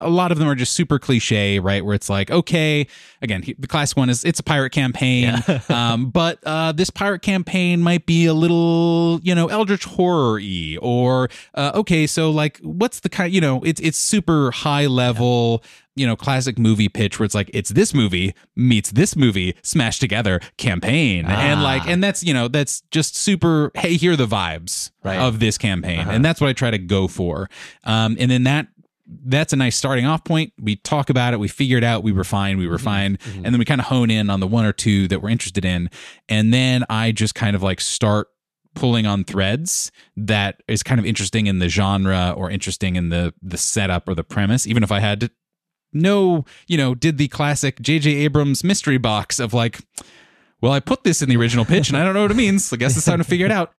[0.00, 1.82] A lot of them are just super cliche, right?
[1.84, 2.86] Where it's like, okay,
[3.22, 5.34] again, he- the class one is it's a pirate campaign,
[5.70, 10.76] um, but uh, this pirate campaign might be a little, you know, eldritch horror y,
[10.82, 15.62] or uh, okay, so like, what's the kind, you know, it's it's super high level.
[15.98, 19.98] You know, classic movie pitch where it's like it's this movie meets this movie smashed
[20.02, 21.62] together campaign, and Ah.
[21.62, 23.70] like, and that's you know that's just super.
[23.74, 25.16] Hey, here are the vibes Right.
[25.18, 27.48] of this campaign, and that's what I try to go for.
[27.84, 28.66] Um, and then that
[29.06, 30.52] that's a nice starting off point.
[30.60, 32.72] We talk about it, we figure it out, we refine, we mm-hmm.
[32.72, 33.44] refine, mm-hmm.
[33.44, 35.64] and then we kind of hone in on the one or two that we're interested
[35.64, 35.90] in,
[36.28, 38.28] and then I just kind of like start
[38.76, 43.32] pulling on threads that is kind of interesting in the genre or interesting in the
[43.42, 45.30] the setup or the premise even if i had to
[45.94, 49.80] know you know did the classic jj abrams mystery box of like
[50.60, 52.66] well i put this in the original pitch and i don't know what it means.
[52.66, 53.72] So i guess it's time to figure it out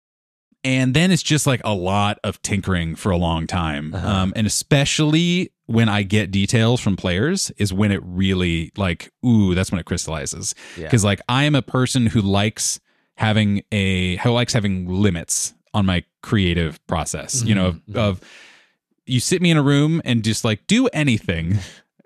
[0.68, 3.94] and then it's just like a lot of tinkering for a long time.
[3.94, 4.06] Uh-huh.
[4.08, 9.54] Um, and especially when i get details from players is when it really like ooh
[9.54, 10.54] that's when it crystallizes.
[10.78, 10.84] Yeah.
[10.84, 12.80] because like i am a person who likes
[13.18, 17.90] having a who likes having limits on my creative process you know of, mm-hmm.
[17.90, 17.98] Mm-hmm.
[18.00, 18.20] of
[19.04, 21.58] you sit me in a room and just like do anything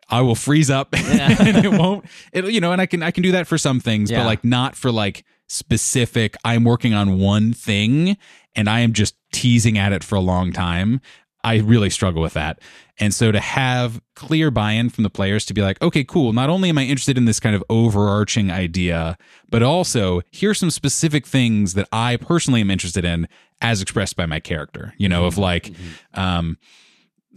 [0.09, 3.22] i will freeze up and it won't it you know and i can i can
[3.22, 4.18] do that for some things Yeah.
[4.20, 8.16] but like not for like specific i'm working on one thing
[8.54, 11.00] and i am just teasing at it for a long time
[11.44, 12.60] i really struggle with that.
[12.98, 16.50] And so to have clear buy-in from the players to be like okay cool not
[16.50, 19.16] only am i interested in this kind of overarching idea
[19.50, 23.26] but also here's some specific things that i personally am interested in
[23.60, 25.72] as expressed by my character you know of like
[26.14, 26.58] um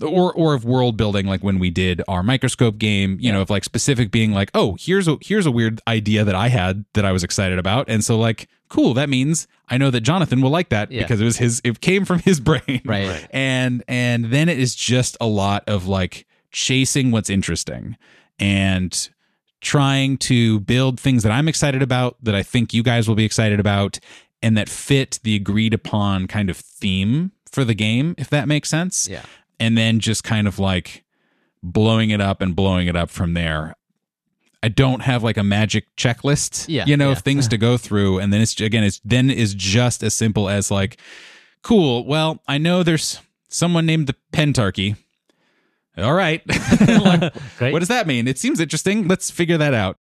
[0.01, 3.49] or or of world building like when we did our microscope game you know of
[3.49, 7.05] like specific being like oh here's a here's a weird idea that i had that
[7.05, 10.49] i was excited about and so like cool that means i know that jonathan will
[10.49, 11.01] like that Yeah.
[11.03, 13.08] because it was his it came from his brain Right.
[13.08, 13.27] Right.
[13.31, 17.95] and and then it is just a lot of like chasing what's interesting
[18.38, 19.10] and
[19.62, 23.25] trying to build things that i'm excited about that i think you guys will be
[23.25, 23.99] excited about
[24.41, 28.67] and that fit the agreed upon kind of theme for the game if that makes
[28.69, 29.21] sense Yeah.
[29.60, 31.04] And then just kind of like
[31.63, 33.76] blowing it up and blowing it up from there.
[34.63, 37.12] I don't have like a magic checklist, Yeah, you know, yeah.
[37.13, 38.20] of things to go through.
[38.20, 40.98] And then it's again, it's then is just as simple as like,
[41.62, 42.06] cool.
[42.06, 44.96] Well, I know there's someone named the Pentarchy.
[45.98, 46.41] All right.
[47.62, 48.28] Like, what does that mean?
[48.28, 49.08] It seems interesting.
[49.08, 49.98] Let's figure that out.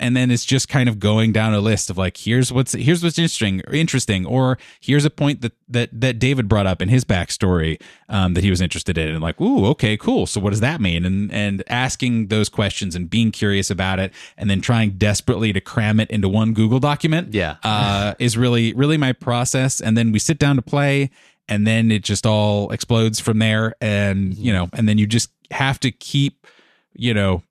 [0.00, 3.04] And then it's just kind of going down a list of like, here's what's here's
[3.04, 7.04] what's interesting, interesting, or here's a point that that that David brought up in his
[7.04, 10.26] backstory um, that he was interested in, and like, ooh, okay, cool.
[10.26, 11.04] So what does that mean?
[11.04, 15.60] And and asking those questions and being curious about it, and then trying desperately to
[15.60, 17.56] cram it into one Google document, Yeah.
[17.62, 19.80] uh, is really really my process.
[19.80, 21.10] And then we sit down to play,
[21.48, 23.74] and then it just all explodes from there.
[23.80, 26.48] And you know, and then you just have to keep,
[26.94, 27.44] you know,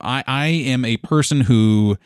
[0.00, 1.96] I I am a person who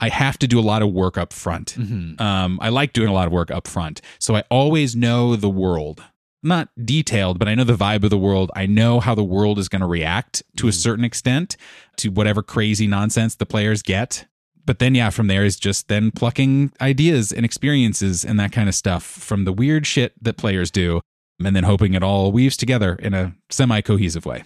[0.00, 1.76] I have to do a lot of work up front.
[2.20, 5.50] Um, I like doing a lot of work up front, so I always know the
[5.50, 6.02] world.
[6.42, 8.50] Not detailed, but I know the vibe of the world.
[8.56, 11.58] I know how the world is going to react to a certain extent
[11.98, 14.26] to whatever crazy nonsense the players get.
[14.64, 18.70] But then, yeah, from there is just then plucking ideas and experiences and that kind
[18.70, 21.02] of stuff from the weird shit that players do,
[21.44, 24.44] and then hoping it all weaves together in a semi cohesive way.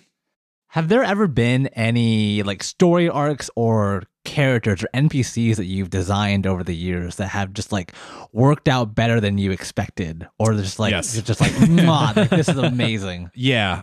[0.74, 6.48] Have there ever been any like story arcs or characters or NPCs that you've designed
[6.48, 7.92] over the years that have just like
[8.32, 11.16] worked out better than you expected, or just like Yes.
[11.22, 13.30] just like, "Mwah, like this is amazing.
[13.36, 13.82] Yeah.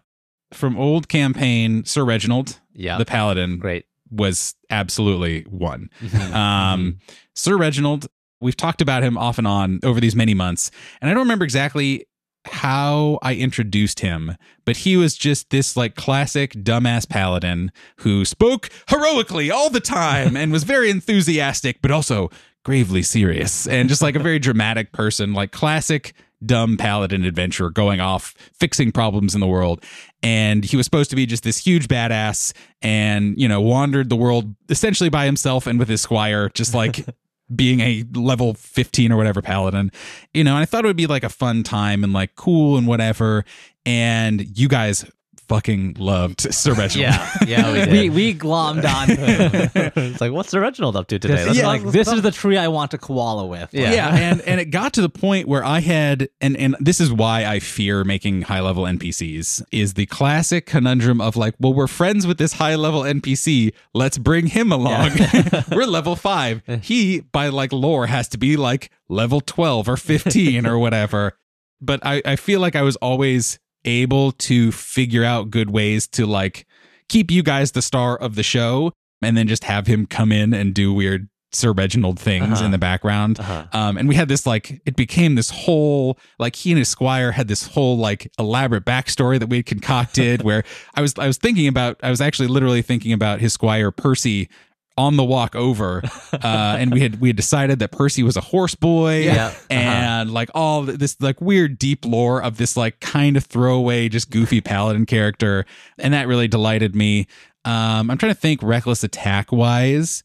[0.51, 2.97] From old campaign, Sir Reginald, Yeah.
[2.97, 3.85] the paladin, Great.
[4.09, 5.89] was absolutely one.
[6.33, 6.97] Um,
[7.35, 8.07] Sir Reginald,
[8.41, 11.45] we've talked about him off and on over these many months, and I don't remember
[11.45, 12.05] exactly
[12.45, 18.69] how I introduced him, but he was just this like classic dumbass paladin who spoke
[18.87, 22.29] heroically all the time and was very enthusiastic, but also
[22.63, 27.99] gravely serious and just like a very dramatic person, like classic dumb paladin adventurer going
[27.99, 29.83] off fixing problems in the world.
[30.23, 34.15] And he was supposed to be just this huge badass and, you know, wandered the
[34.15, 37.05] world essentially by himself and with his squire, just like
[37.55, 39.91] being a level 15 or whatever paladin,
[40.33, 42.77] you know, and I thought it would be like a fun time and like cool
[42.77, 43.45] and whatever.
[43.85, 45.05] And you guys
[45.51, 47.13] fucking loved Sir Reginald.
[47.13, 47.91] Yeah, yeah, we did.
[47.91, 51.43] we we glommed on it's like, what's Sir Reginald up to today?
[51.43, 53.73] This is like this is the tree I want to koala with.
[53.73, 53.91] Yeah.
[53.91, 54.15] yeah.
[54.15, 57.45] and and it got to the point where I had and and this is why
[57.45, 62.25] I fear making high level NPCs is the classic conundrum of like, well, we're friends
[62.25, 65.11] with this high level NPC, let's bring him along.
[65.71, 66.81] we're level 5.
[66.81, 71.33] He by like lore has to be like level 12 or 15 or whatever.
[71.81, 76.25] But I I feel like I was always able to figure out good ways to
[76.25, 76.65] like
[77.09, 80.53] keep you guys the star of the show and then just have him come in
[80.53, 82.65] and do weird Sir Reginald things Uh-huh.
[82.65, 83.37] in the background.
[83.37, 83.65] Uh-huh.
[83.73, 87.31] Um, and we had this like it became this whole like he and his squire
[87.33, 90.63] had this whole like elaborate backstory that we had concocted where
[90.95, 94.47] I was I was thinking about I was actually literally thinking about his squire Percy
[94.97, 96.01] on the walk over
[96.33, 99.47] uh, and we had we had decided that Percy was a horse boy Yeah.
[99.47, 99.57] Uh-huh.
[99.69, 104.29] and like all this like weird deep lore of this like kind of throwaway just
[104.29, 105.65] goofy paladin character
[105.97, 107.27] and that really delighted me
[107.63, 110.23] um i'm trying to think reckless attack wise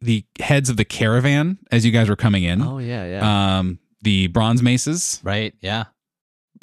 [0.00, 3.58] the heads of the caravan as you guys were coming in Oh yeah, yeah.
[3.58, 5.52] um the bronze maces Right.
[5.60, 5.84] Yeah.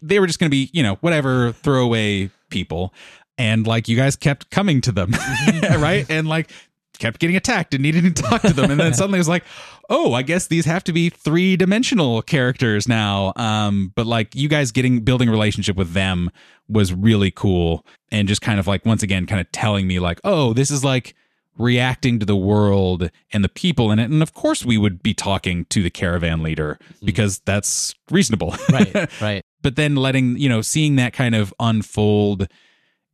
[0.02, 2.94] they were just going to be you know whatever throwaway people
[3.38, 5.12] and like you guys kept coming to them
[5.78, 6.50] right and like
[6.98, 9.44] kept getting attacked and needed to talk to them and then suddenly it was like
[9.90, 14.72] oh i guess these have to be three-dimensional characters now um but like you guys
[14.72, 16.30] getting building a relationship with them
[16.68, 20.20] was really cool and just kind of like once again kind of telling me like
[20.24, 21.16] oh this is like
[21.58, 25.14] reacting to the world and the people in it and of course we would be
[25.14, 29.22] talking to the caravan leader because that's reasonable Right.
[29.22, 29.44] right.
[29.64, 32.48] but then letting you know seeing that kind of unfold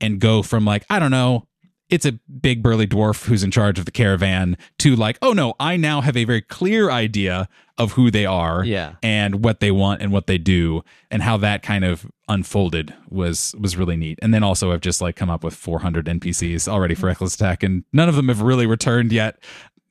[0.02, 1.48] and go from like i don't know
[1.94, 5.54] it's a big burly dwarf who's in charge of the caravan to like oh no
[5.60, 8.94] i now have a very clear idea of who they are Yeah.
[9.04, 13.54] and what they want and what they do and how that kind of unfolded was
[13.60, 16.96] was really neat and then also i've just like come up with 400 npcs already
[16.96, 19.38] for reckless attack and none of them have really returned yet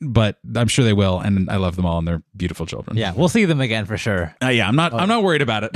[0.00, 3.12] but i'm sure they will and i love them all and they're beautiful children Yeah.
[3.14, 4.34] We'll see them again for sure.
[4.42, 4.92] uh, yeah, I'm not.
[4.94, 5.70] I'm not worried about it.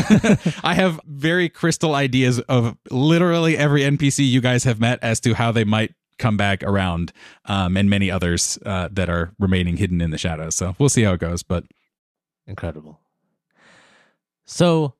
[0.64, 5.34] I have very crystal ideas of literally every NPC you guys have met as to
[5.34, 7.12] how they might come back around,
[7.46, 10.55] um, and many others uh, that are remaining hidden in the shadows.
[10.55, 11.42] So we'll see how it goes.
[11.42, 11.64] But
[12.46, 13.00] Incredible.
[14.44, 14.94] So,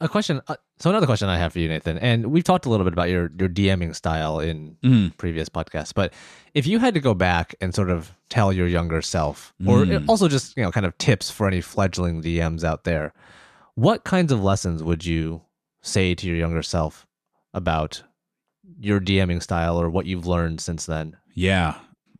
[0.00, 0.40] a question.
[0.46, 2.92] Uh, so another question I have for you, Nathan, and we've talked a little bit
[2.92, 5.16] about your your DMing style in Mhm.
[5.16, 5.92] previous podcasts.
[5.92, 6.12] But
[6.54, 10.08] if you had to go back and sort of tell your younger self, or Mm.
[10.08, 13.12] also just you know, kind of tips for any fledgling DMs out there,
[13.74, 15.42] what kinds of lessons would you
[15.82, 17.04] say to your younger self
[17.52, 18.04] about
[18.80, 21.16] your DMing style or what you've learned since then?
[21.34, 21.74] yeah,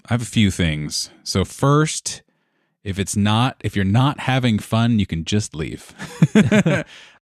[0.06, 1.10] I have a few things.
[1.24, 2.22] So first,
[2.84, 5.92] if it's not, if you're not having fun, you can just leave.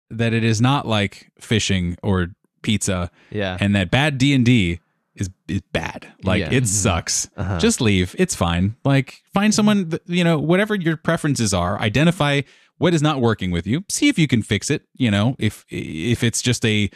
[0.10, 2.28] that it is not like fishing or
[2.62, 3.10] pizza.
[3.32, 3.58] Yeah.
[3.60, 4.80] and that bad D and D
[5.16, 6.12] is is bad.
[6.24, 6.52] Like Yeah.
[6.52, 7.30] it sucks.
[7.38, 7.58] Uh-huh.
[7.60, 8.16] Just leave.
[8.20, 8.76] It's fine.
[8.84, 9.90] Like find someone.
[9.90, 11.80] That, you know, whatever your preferences are.
[11.80, 12.42] Identify
[12.78, 13.84] what is not working with you.
[13.90, 14.84] See if you can fix it.
[14.96, 16.90] You know, if if it's just a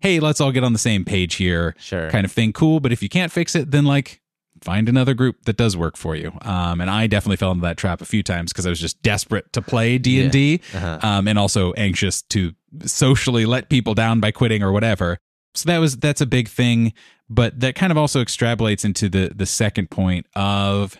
[0.00, 2.10] hey, let's all get on the same page here, Sure.
[2.10, 2.52] kind of thing.
[2.52, 2.80] Cool.
[2.80, 4.20] But if you can't fix it, then like
[4.62, 6.32] find another group that does work for you.
[6.42, 9.00] Um, and I definitely fell into that trap a few times because I was just
[9.02, 10.98] desperate to play D and D, Uh-huh.
[11.02, 12.52] um, and also anxious to
[12.84, 15.18] socially let people down by quitting or whatever.
[15.54, 16.92] So that was that's a big thing,
[17.28, 20.96] but that kind of also extrapolates into the the second point of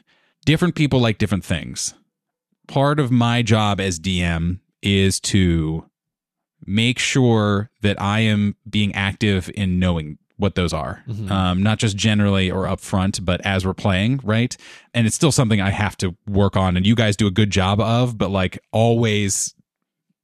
[0.46, 1.94] different people like different things.
[2.66, 5.84] Part of my job as DM is to
[6.66, 11.30] make sure that I am being active in knowing what those are, Mhm.
[11.30, 14.56] um, not just generally or upfront, but as we're playing, right?
[14.94, 17.50] And it's still something I have to work on, and you guys do a good
[17.50, 19.54] job of, but like always,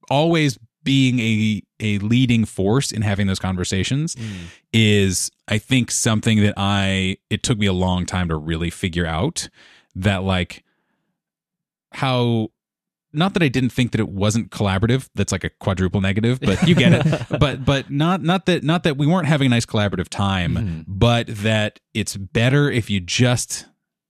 [0.09, 4.15] always being a a leading force in having those conversations
[4.73, 9.05] is I think something that I it took me a long time to really figure
[9.05, 9.49] out
[9.95, 10.63] that like
[11.91, 12.49] how
[13.13, 16.67] not that I didn't think that it wasn't collaborative that's like a quadruple negative but
[16.67, 19.65] you get it but but not not that not that we weren't having a nice
[19.65, 20.85] collaborative time Mhm.
[20.87, 23.65] but that it's better if you just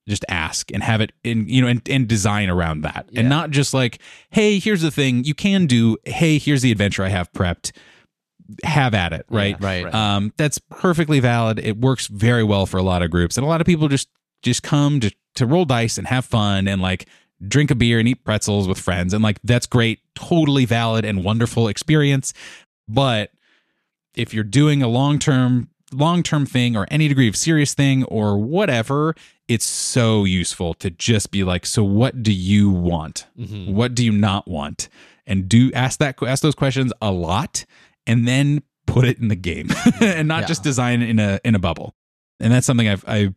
[0.07, 3.19] just ask and have it in you know and, and design around that Yeah.
[3.21, 3.99] and not just like
[4.31, 7.71] hey here's the thing you can do hey here's the adventure i have prepped
[8.63, 9.57] have at it, right?
[9.59, 9.93] Yeah, right.
[9.93, 11.59] Um, that's perfectly valid.
[11.59, 14.07] It works very well for a lot of groups, and a lot of people just
[14.41, 17.07] just come to to roll dice and have fun and like
[17.45, 21.23] drink a beer and eat pretzels with friends, and like that's great, totally valid and
[21.23, 22.33] wonderful experience.
[22.87, 23.31] But
[24.15, 28.03] if you're doing a long term long term thing or any degree of serious thing
[28.05, 29.15] or whatever,
[29.47, 33.25] it's so useful to just be like, so what do you want?
[33.39, 33.71] Mhm.
[33.73, 34.89] What do you not want?
[35.25, 37.65] And do ask that ask those questions a lot
[38.05, 39.69] and then put it in the game
[40.01, 40.47] and not Yeah.
[40.47, 41.93] just design in a in a bubble.
[42.39, 43.33] And that's something I've I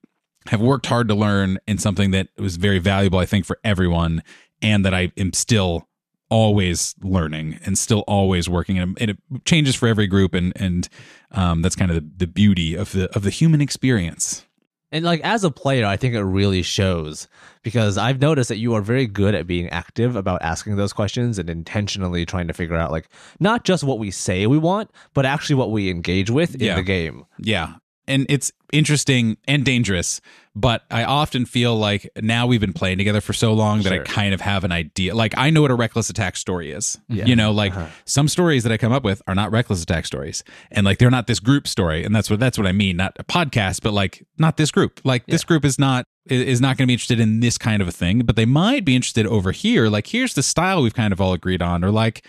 [0.46, 4.22] have worked hard to learn and something that was very valuable I think for everyone
[4.62, 5.86] and that I am still
[6.30, 10.88] always learning and still always working and, it changes for every group and and
[11.32, 14.46] um, that's kind of the, the beauty of the of the human experience.
[14.92, 17.28] And like as a player, I think it really shows
[17.62, 21.38] because I've noticed that you are very good at being active about asking those questions
[21.38, 25.24] and intentionally trying to figure out like not just what we say we want, but
[25.24, 26.74] actually what we engage with in Yeah.
[26.74, 27.24] the game.
[27.38, 27.74] Yeah.
[28.10, 30.20] And it's interesting and dangerous,
[30.54, 33.98] but I often feel like now we've been playing together for so long that I
[34.00, 35.14] kind of have an idea.
[35.14, 36.98] Like I know what a reckless attack story is.
[37.08, 37.24] Yeah.
[37.26, 37.86] You know, like Uh-huh.
[38.04, 40.42] some stories that I come up with are not reckless attack stories.
[40.70, 42.04] And like they're not this group story.
[42.04, 42.96] And that's what that's what I mean.
[42.96, 45.00] Not a podcast, but like not this group.
[45.04, 47.88] Like this group is not is not going to be interested in this kind of
[47.88, 49.88] a thing, but they might be interested over here.
[49.88, 52.24] Like here's the style we've kind of all agreed on, or like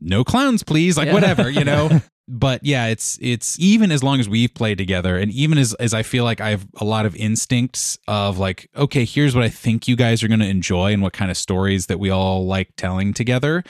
[0.00, 1.14] no clowns, please, like Yeah.
[1.14, 2.00] whatever, you know.
[2.28, 5.94] but yeah, it's it's even as long as we've played together, and even as as
[5.94, 9.48] I feel like I have a lot of instincts of like, okay, here's what I
[9.48, 12.46] think you guys are going to enjoy, and what kind of stories that we all
[12.46, 13.62] like telling together.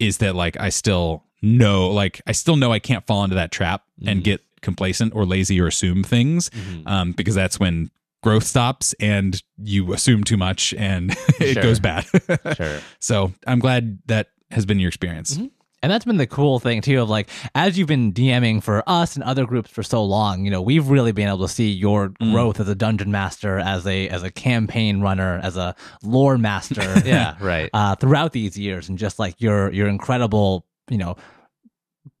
[0.00, 3.50] Is that like I still know, like I still know I can't fall into that
[3.50, 4.24] trap and Mhm.
[4.24, 6.50] get complacent or lazy or assume things,
[6.86, 7.90] um, because that's when
[8.22, 11.62] growth stops and you assume too much and it Sure.
[11.62, 12.04] goes bad.
[12.56, 12.80] Sure.
[13.00, 15.36] So I'm glad that has been your experience.
[15.36, 15.50] Mhm.
[15.82, 19.14] And that's been the cool thing too of like as you've been DMing for us
[19.14, 22.08] and other groups for so long, you know, we've really been able to see your
[22.08, 22.32] Mm.
[22.32, 26.82] growth as a dungeon master, as a as a campaign runner, as a lore master.
[27.06, 27.70] Yeah, right.
[27.72, 31.16] Uh, throughout these years and just like your your incredible, you know,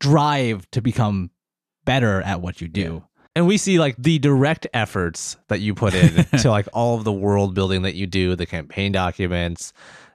[0.00, 1.30] drive to become
[1.84, 3.02] better at what you do.
[3.34, 7.04] And we see like the direct efforts that you put in to like all of
[7.04, 9.72] the world building that you do, the campaign documents,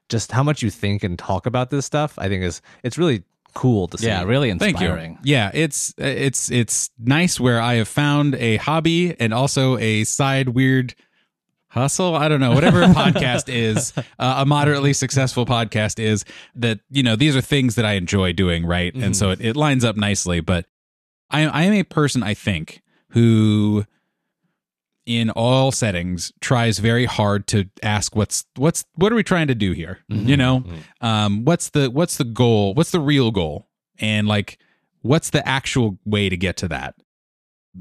[0.09, 2.13] just how much you think and talk about this stuff.
[2.17, 3.23] I think is it's really
[3.53, 4.07] cool to see.
[4.07, 5.13] Yeah, really Thank inspiring.
[5.23, 5.33] you.
[5.33, 10.49] Yeah, it's it's it's nice where I have found a hobby and also a side
[10.49, 10.95] weird
[11.69, 12.15] hustle.
[12.15, 16.25] I don't know whatever a podcast is, uh, a moderately successful podcast is.
[16.55, 18.93] That you know these are things that I enjoy doing, right?
[18.93, 20.39] And so it, it lines up nicely.
[20.39, 20.65] But
[21.29, 23.85] I I am a person I think who
[25.05, 29.55] in all settings tries very hard to ask what's what's what are we trying to
[29.55, 29.99] do here?
[30.07, 30.63] You know?
[31.01, 32.73] Um what's the what's the goal?
[32.73, 33.67] What's the real goal?
[33.99, 34.57] And like
[35.01, 36.95] what's the actual way to get to that?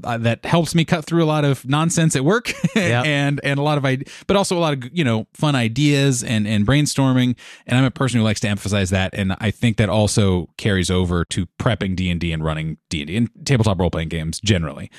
[0.03, 3.05] Uh, that helps me cut through a lot of nonsense at work Yep.
[3.05, 6.23] and and a lot of ide- but also a lot of you know fun ideas
[6.23, 7.35] and and brainstorming.
[7.67, 9.13] And i'm a person who likes to emphasize that.
[9.13, 13.79] And i think that also carries over to prepping d&d and running d&d and tabletop
[13.79, 14.89] role-playing games generally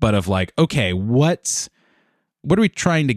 [0.00, 1.68] but of like okay what's
[2.42, 3.14] what are we trying to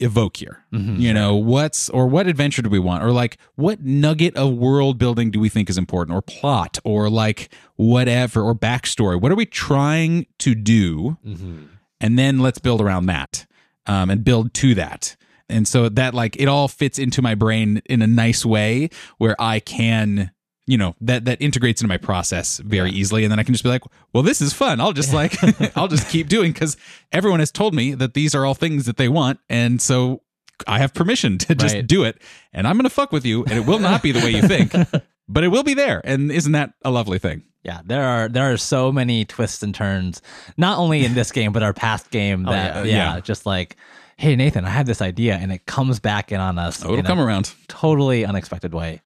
[0.00, 0.64] evoke here?
[0.72, 0.98] Mhm.
[0.98, 3.04] you know what's or what adventure do we want?
[3.04, 6.16] Or like what nugget of world building do we think is important?
[6.16, 6.78] Or plot?
[6.84, 8.42] Or like whatever?
[8.42, 9.20] Or backstory?
[9.20, 11.16] What are we trying to do?
[11.26, 11.68] Mhm.
[12.00, 13.46] and then let's build around that
[13.86, 15.16] um, and build to that.
[15.48, 19.36] And so that like it all fits into my brain in a nice way where
[19.38, 20.32] i can
[20.66, 23.64] you know that that integrates into my process very easily and then i can just
[23.64, 25.36] be like well this is fun i'll just like
[25.76, 26.76] i'll just keep doing because
[27.12, 30.22] everyone has told me that these are all things that they want and so
[30.66, 31.86] i have permission to just Right.
[31.86, 32.20] do it
[32.52, 34.72] and i'm gonna fuck with you and it will not be the way you think
[35.28, 38.52] but it will be there and isn't that a lovely thing Yeah, there are there
[38.52, 40.20] are so many twists and turns,
[40.58, 42.46] not only in this game but our past game.
[42.46, 43.14] Oh, That yeah.
[43.14, 43.76] yeah, just like,
[44.18, 46.98] hey Nathan, I had this idea, and it comes back in on us oh it'll
[46.98, 49.00] in come a around totally unexpected way.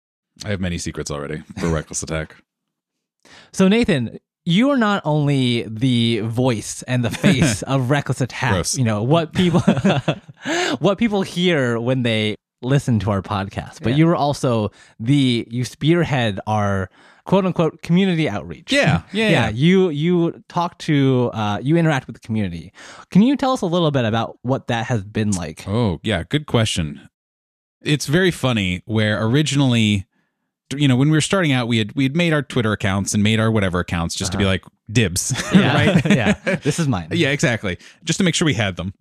[0.44, 2.36] I have many secrets already for reckless attack
[3.52, 8.52] So Nathan, you are not only the voice and the face of Reckless Attack.
[8.52, 8.78] Gross.
[8.78, 9.60] You know what people
[10.78, 13.96] what people hear when they listen to our podcast, but Yeah.
[13.96, 16.88] you are also the you spearhead our
[17.26, 18.72] quote unquote community outreach.
[18.72, 19.48] Yeah, yeah, yeah.
[19.50, 22.72] You you talk to uh, you interact with the community.
[23.10, 25.66] Can you tell us a little bit about what that has been like?
[25.68, 27.08] Oh, yeah, good question.
[27.82, 30.06] It's very funny where originally
[30.76, 33.14] you know, when we were starting out, we had we had made our Twitter accounts
[33.14, 35.74] and made our whatever accounts just to be like dibs, Yeah.
[35.74, 36.04] right?
[36.10, 37.08] yeah, this is mine.
[37.12, 37.78] yeah, exactly.
[38.04, 38.92] Just to make sure we had them.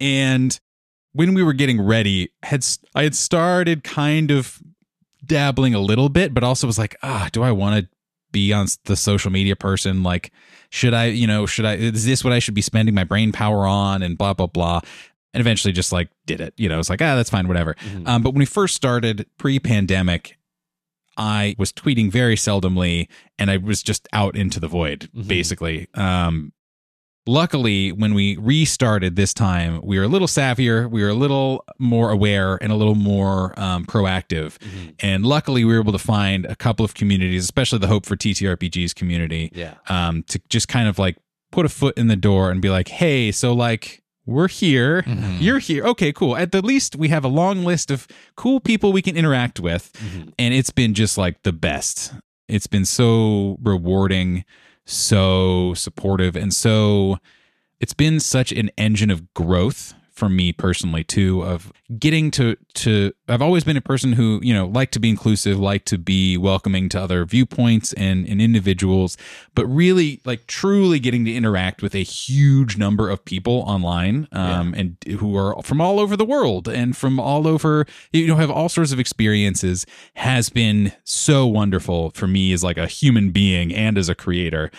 [0.00, 0.58] And
[1.12, 4.60] when we were getting ready, had i had started kind of
[5.24, 7.88] dabbling a little bit, but also was like, ah, do I want to
[8.32, 10.02] be on the social media person.
[10.02, 10.30] Like,
[10.70, 13.32] should I, you know, should I, is this what I should be spending my brain
[13.32, 14.80] power on and blah, blah, blah.
[15.32, 16.52] And eventually just like did it.
[16.56, 17.74] You know, it's like, ah, that's fine, whatever.
[17.74, 18.06] Mhm.
[18.06, 20.36] Um, but when we first started pre pandemic,
[21.16, 23.08] I was tweeting very seldomly
[23.38, 25.26] and I was just out into the void, Mhm.
[25.28, 25.86] basically.
[25.94, 26.52] Um,
[27.26, 31.64] luckily, when we restarted this time, we were a little savvier, we were a little
[31.78, 34.58] more aware, and a little more um, proactive.
[34.58, 34.94] Mhm.
[35.00, 38.16] And luckily, we were able to find a couple of communities, especially the Hope for
[38.16, 39.74] TTRPGs community, Yeah.
[39.88, 41.16] um, to just kind of like
[41.50, 45.02] put a foot in the door and be like, hey, so like, we're here.
[45.02, 45.40] Mhm.
[45.40, 45.84] You're here.
[45.86, 46.36] Okay, cool.
[46.36, 48.06] At the least, we have a long list of
[48.36, 49.92] cool people we can interact with.
[49.94, 50.32] Mhm.
[50.38, 52.12] And it's been just like the best.
[52.48, 54.44] It's been so rewarding,
[54.84, 57.18] so supportive, and so
[57.80, 63.12] it's been such an engine of growth for me personally too of getting to to
[63.28, 66.36] I've always been a person who, you know, like to be inclusive, like to be
[66.36, 69.16] welcoming to other viewpoints and, and individuals,
[69.54, 74.74] but really like truly getting to interact with a huge number of people online um
[74.74, 78.50] and who are from all over the world and from all over you know have
[78.50, 83.74] all sorts of experiences has been so wonderful for me as like a human being
[83.74, 84.70] and as a creator.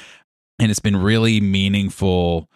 [0.60, 2.50] And it's been really meaningful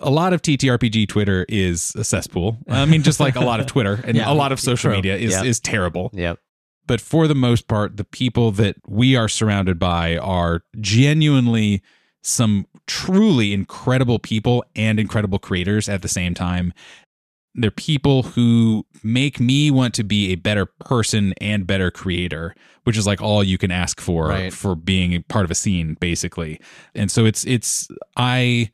[0.00, 2.58] a lot of TTRPG Twitter is a cesspool.
[2.68, 4.30] I mean, just like a lot of Twitter and Yeah.
[4.30, 4.96] a lot of social True.
[4.98, 5.42] media is Yeah.
[5.44, 6.10] is terrible.
[6.14, 6.38] Yep.
[6.86, 11.82] But for the most part, the people that we are surrounded by are genuinely
[12.22, 16.72] some truly incredible people and incredible creators at the same time.
[17.54, 22.54] They're people who make me want to be a better person and better creator,
[22.84, 24.52] which is like all you can ask for Right.
[24.52, 26.60] for being part of a scene, basically.
[26.94, 28.70] And so it's it's I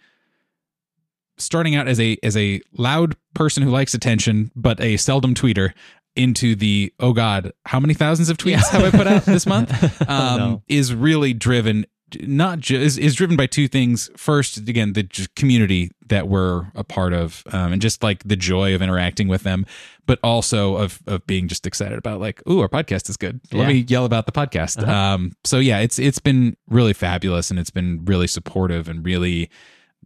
[1.38, 5.72] starting out as a as a loud person who likes attention but a seldom tweeter
[6.16, 9.70] into the oh god how many thousands of tweets have i put out this month
[10.10, 10.62] um, no.
[10.68, 11.84] is really driven
[12.22, 16.66] not just is, is driven by two things first again the j- community that we're
[16.74, 19.66] a part of um, and just like the joy of interacting with them
[20.06, 23.60] but also of of being just excited about like ooh our podcast is good let
[23.60, 23.68] Yeah.
[23.74, 24.90] me yell about the podcast Uh-huh.
[24.90, 29.50] um so yeah it's it's been really fabulous and it's been really supportive and really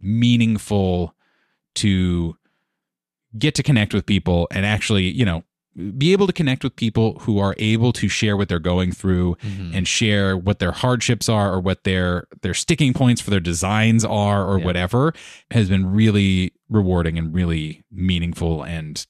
[0.01, 1.15] meaningful
[1.75, 2.37] to
[3.37, 5.43] get to connect with people and actually you know
[5.97, 9.35] be able to connect with people who are able to share what they're going through
[9.41, 9.73] Mm-hmm.
[9.75, 14.05] and share what their hardships are or what their their sticking points for their designs
[14.05, 14.65] are or Yeah.
[14.65, 15.13] whatever
[15.49, 19.03] has been really rewarding and really meaningful and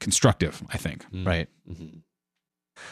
[0.00, 1.48] constructive i think Right.
[1.70, 2.00] Mhm.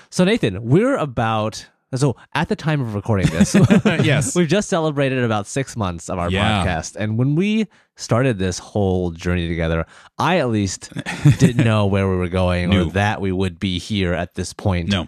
[0.08, 4.34] So Nathan, we're about so at the time of recording this, Yes.
[4.36, 6.64] we've just celebrated about six months of our Yeah.
[6.64, 7.66] podcast, and when we
[7.96, 9.84] started this whole journey together,
[10.18, 10.92] I at least
[11.38, 14.88] didn't know where we were going or that we would be here at this point.
[14.88, 15.06] no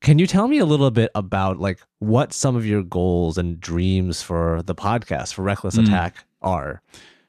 [0.00, 3.60] Can you tell me a little bit about like what some of your goals and
[3.60, 5.84] dreams for the podcast for Reckless Mm.
[5.84, 6.82] Attack are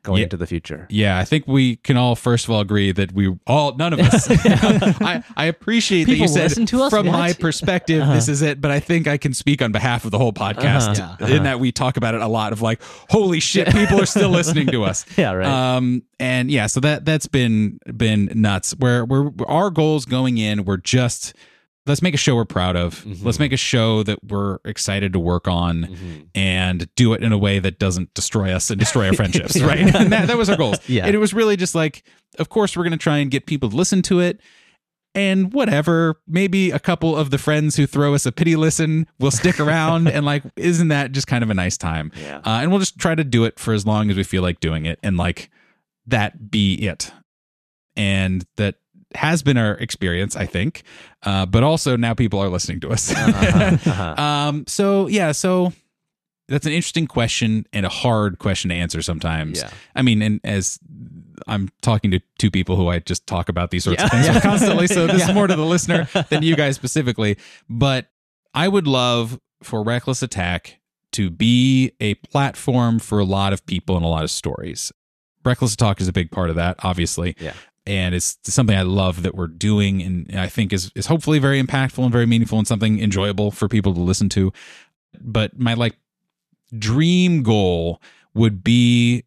[0.04, 0.24] going Yeah.
[0.26, 0.86] into the future?
[0.90, 4.00] yeah i think we can all first of all agree that we all none of
[4.00, 4.28] us
[5.02, 6.90] I, I appreciate People that you said listen to us?
[6.92, 7.14] from What?
[7.14, 10.18] my perspective this is it but i think i can speak on behalf of the
[10.18, 11.18] whole podcast Uh-huh.
[11.28, 11.36] Yeah.
[11.38, 14.30] in that we talk about it a lot of like holy shit people are still
[14.30, 15.48] listening to us Yeah, right.
[15.48, 18.72] Um, and yeah, so that that's been been nuts.
[18.78, 21.34] Where we're our goals going in, we're just
[21.86, 23.04] let's make a show we're proud of.
[23.04, 23.26] Mhm.
[23.26, 26.28] Let's make a show that we're excited to work on Mhm.
[26.34, 29.80] and do it in a way that doesn't destroy us and destroy our friendships, right?
[29.94, 30.78] And that, that was our goals.
[30.88, 31.06] Yeah.
[31.06, 32.04] And it was really just like,
[32.40, 34.40] of course, we're going to try and get people to listen to it.
[35.16, 39.30] And whatever, maybe a couple of the friends who throw us a pity listen will
[39.30, 40.08] stick around.
[40.08, 42.12] and like, isn't that just kind of a nice time?
[42.20, 42.38] Yeah.
[42.38, 44.60] Uh, and we'll just try to do it for as long as we feel like
[44.60, 45.50] doing it and like
[46.08, 47.12] that be it.
[47.96, 48.76] And that
[49.16, 50.84] has been our experience, I think.
[51.24, 53.12] Uh, but also now people are listening to us.
[53.16, 54.16] Uh-huh, uh-huh.
[54.22, 55.74] um, so yeah, so
[56.48, 59.62] that's an interesting question and a hard question to answer sometimes.
[59.62, 59.70] Yeah.
[59.96, 60.78] I mean, and as
[61.48, 64.42] I'm talking to two people who I just talk about these sorts of things with
[64.44, 65.30] constantly, so this Yeah.
[65.30, 67.38] is more to the listener than you guys specifically.
[67.70, 68.10] But
[68.54, 70.80] I would love for Reckless Attack
[71.14, 74.92] to be a platform for a lot of people and a lot of stories.
[75.46, 77.36] Reckless Talk is a big part of that, obviously.
[77.40, 77.54] Yeah.
[77.86, 81.62] And it's something I love that we're doing and I think is is hopefully very
[81.62, 84.54] impactful and very meaningful and something enjoyable for people to listen to.
[85.20, 85.98] But my like
[86.78, 88.02] dream goal
[88.34, 89.24] would be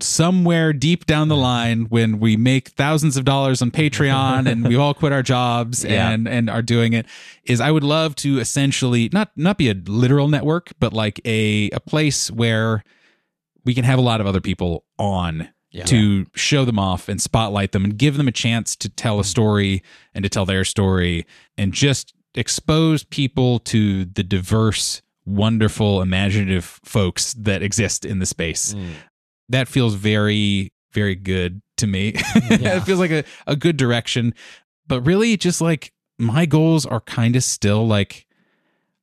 [0.00, 4.74] somewhere deep down the line when we make thousands of dollars on Patreon and we
[4.76, 6.10] all quit our jobs Yeah.
[6.10, 7.04] and and are doing it
[7.44, 11.68] is I would love to essentially not not be a literal network but like a
[11.70, 12.84] a place where
[13.64, 15.84] we can have a lot of other people on Yeah.
[15.84, 19.24] to show them off and spotlight them and give them a chance to tell a
[19.24, 19.82] story
[20.14, 21.26] and to tell their story
[21.58, 28.72] and just expose people to the diverse wonderful, imaginative folks that exist in the space.
[28.74, 28.92] Mm.
[29.50, 32.14] That feels very, very good to me.
[32.50, 32.76] Yeah.
[32.78, 34.34] it feels like a, a good direction.
[34.86, 38.26] But really, just like my goals are kind of still like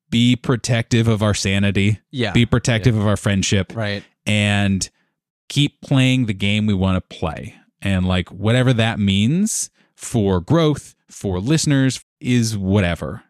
[0.09, 2.31] be protective of our sanity, Yeah.
[2.31, 4.03] be protective of our friendship, right.
[4.25, 4.89] and
[5.49, 7.55] keep playing the game we want to play.
[7.81, 13.23] And like whatever that means for growth, for listeners, is whatever.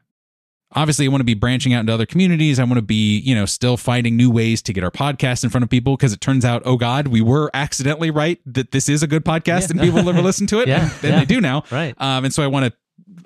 [0.75, 2.59] Obviously, I want to be branching out into other communities.
[2.59, 5.51] I want to be, you know, still finding new ways to get our podcast in
[5.51, 8.89] front of people because it turns out, oh God, we were accidentally right that this
[8.89, 9.67] is a good podcast Yeah.
[9.71, 10.67] and people will never listen to it.
[10.73, 11.19] Yeah, and then yeah.
[11.19, 11.63] they do now.
[11.69, 11.93] Right.
[11.99, 12.73] Um, and so I want to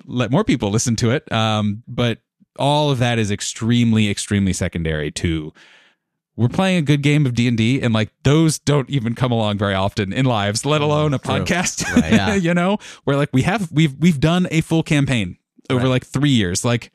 [0.06, 1.30] let more people listen to it.
[1.32, 2.18] Um, but
[2.58, 5.52] all of that is extremely, extremely secondary to
[6.38, 9.74] we're playing a good game of D and like those don't even come along very
[9.74, 11.34] often in lives, let alone a True.
[11.40, 11.84] podcast.
[11.94, 12.12] Right.
[12.18, 12.34] Yeah.
[12.34, 15.36] you know, where like we have we've we've done a full campaign
[15.68, 15.88] over Right.
[15.90, 16.64] like three years.
[16.64, 16.92] Like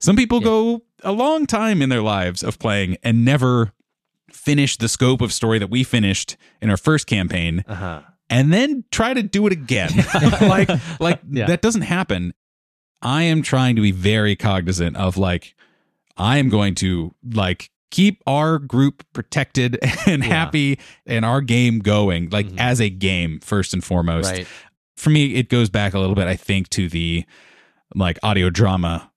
[0.00, 0.44] some people Yeah.
[0.44, 3.72] go a long time in their lives of playing and never
[4.32, 8.00] finish the scope of story that we finished in our first campaign Uh huh.
[8.30, 9.90] and then try to do it again.
[10.40, 11.46] like like Yeah.
[11.46, 12.32] that doesn't happen.
[13.02, 15.54] I am trying to be very cognizant of like
[16.16, 20.28] I am going to like keep our group protected and Yeah.
[20.28, 22.58] happy and our game going like Mhm.
[22.58, 24.30] as a game first and foremost.
[24.30, 24.46] Right.
[24.96, 27.24] For me it goes back a little bit I think to the
[27.94, 29.10] like audio drama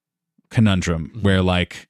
[0.49, 1.24] conundrum Mhm.
[1.24, 1.88] where like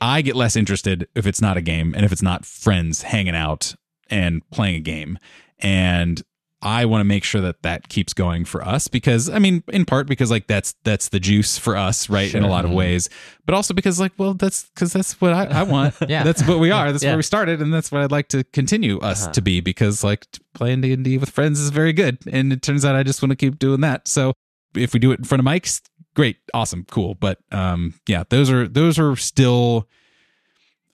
[0.00, 3.36] I get less interested if it's not a game and if it's not friends hanging
[3.36, 3.74] out
[4.10, 5.16] and playing a game.
[5.60, 6.22] And
[6.62, 9.84] I want to make sure that that keeps going for us because I mean in
[9.84, 12.74] part because like that's that's the juice for us right in a lot of Mhm.
[12.76, 13.08] ways
[13.44, 16.22] but also because like well that's because that's what I, I want Yeah.
[16.22, 17.10] that's what we are that's Yeah.
[17.10, 19.32] where we started and that's what I'd like to continue us Uh-huh.
[19.32, 22.94] to be because like playing D&D with friends is very good and it turns out
[22.94, 24.32] I just want to keep doing that so
[24.76, 25.80] if we do it in front of mics
[26.14, 29.88] great awesome cool but um yeah those are those are still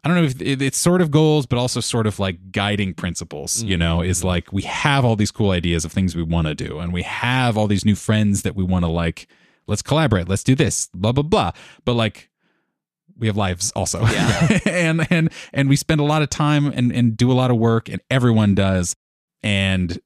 [0.05, 3.63] I don't know if it's sort of goals, but also sort of like guiding principles,
[3.65, 4.25] you know, is Mhm.
[4.25, 7.03] like we have all these cool ideas of things we want to do, and we
[7.03, 9.27] have all these new friends that we want to like,
[9.67, 11.51] let's collaborate, let's do this, blah, blah, blah.
[11.85, 12.31] But like,
[13.19, 14.01] we have lives also.
[14.07, 14.59] Yeah.
[14.67, 17.57] and, and, and we spend a lot of time and, and do a lot of
[17.59, 18.95] work, and everyone does.
[19.43, 19.99] And,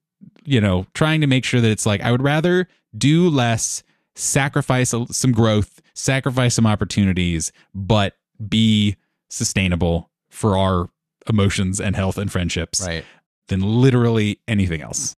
[0.45, 2.67] you know, trying to make sure that it's like, I would rather
[2.97, 3.83] do less,
[4.15, 8.15] sacrifice some growth, sacrifice some opportunities, but
[8.49, 8.97] be
[9.33, 10.89] sustainable for our
[11.29, 13.05] emotions and health and friendships Right.
[13.49, 15.15] than literally anything else.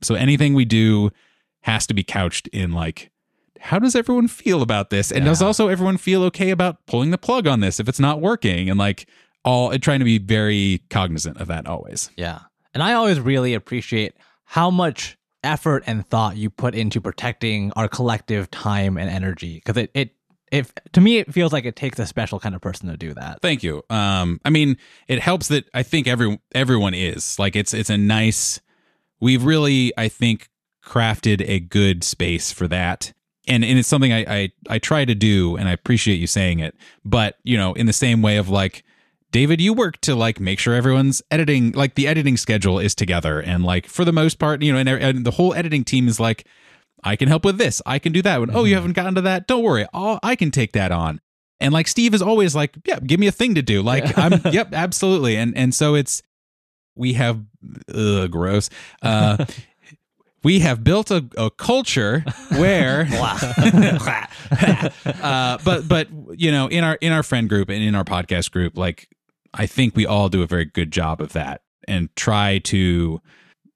[0.00, 1.10] So anything we do
[1.62, 3.10] has to be couched in like
[3.60, 5.12] how does everyone feel about this?
[5.12, 8.20] And does also everyone feel okay about pulling the plug on this if it's not
[8.20, 8.68] working?
[8.68, 9.06] And like
[9.44, 12.10] all and trying to be very cognizant of that always.
[12.16, 12.40] Yeah.
[12.74, 14.14] And I always really appreciate
[14.46, 19.76] how much effort and thought you put into protecting our collective time and energy because
[19.76, 20.10] it, it
[20.52, 23.14] if to me it feels like it takes a special kind of person to do
[23.14, 23.40] that.
[23.40, 23.82] Thank you.
[23.90, 24.76] Um, I mean,
[25.08, 28.60] it helps that I think every everyone is like it's it's a nice.
[29.18, 30.50] We've really, I think,
[30.84, 33.12] crafted a good space for that,
[33.48, 36.60] and and it's something I I I try to do, and I appreciate you saying
[36.60, 36.76] it.
[37.04, 38.84] But you know, in the same way of like.
[39.30, 43.40] David, you work to like make sure everyone's editing, like the editing schedule is together,
[43.40, 46.20] and like for the most part, you know, and, and the whole editing team is
[46.20, 46.46] like,
[47.02, 48.40] I can help with this, I can do that.
[48.40, 51.20] When oh, you haven't gotten to that, don't worry, I'll, I can take that on.
[51.60, 53.82] And like Steve is always like, yeah, give me a thing to do.
[53.82, 55.36] Like I'm, yep, absolutely.
[55.36, 56.22] And and so it's
[56.94, 57.40] we have,
[57.94, 58.68] ugh, gross.
[59.00, 59.44] Uh,
[60.42, 62.24] we have built a, a culture
[62.56, 63.08] where,
[65.22, 68.50] uh, but but you know, in our in our friend group and in our podcast
[68.50, 69.08] group, like
[69.54, 73.20] I think we all do a very good job of that and try to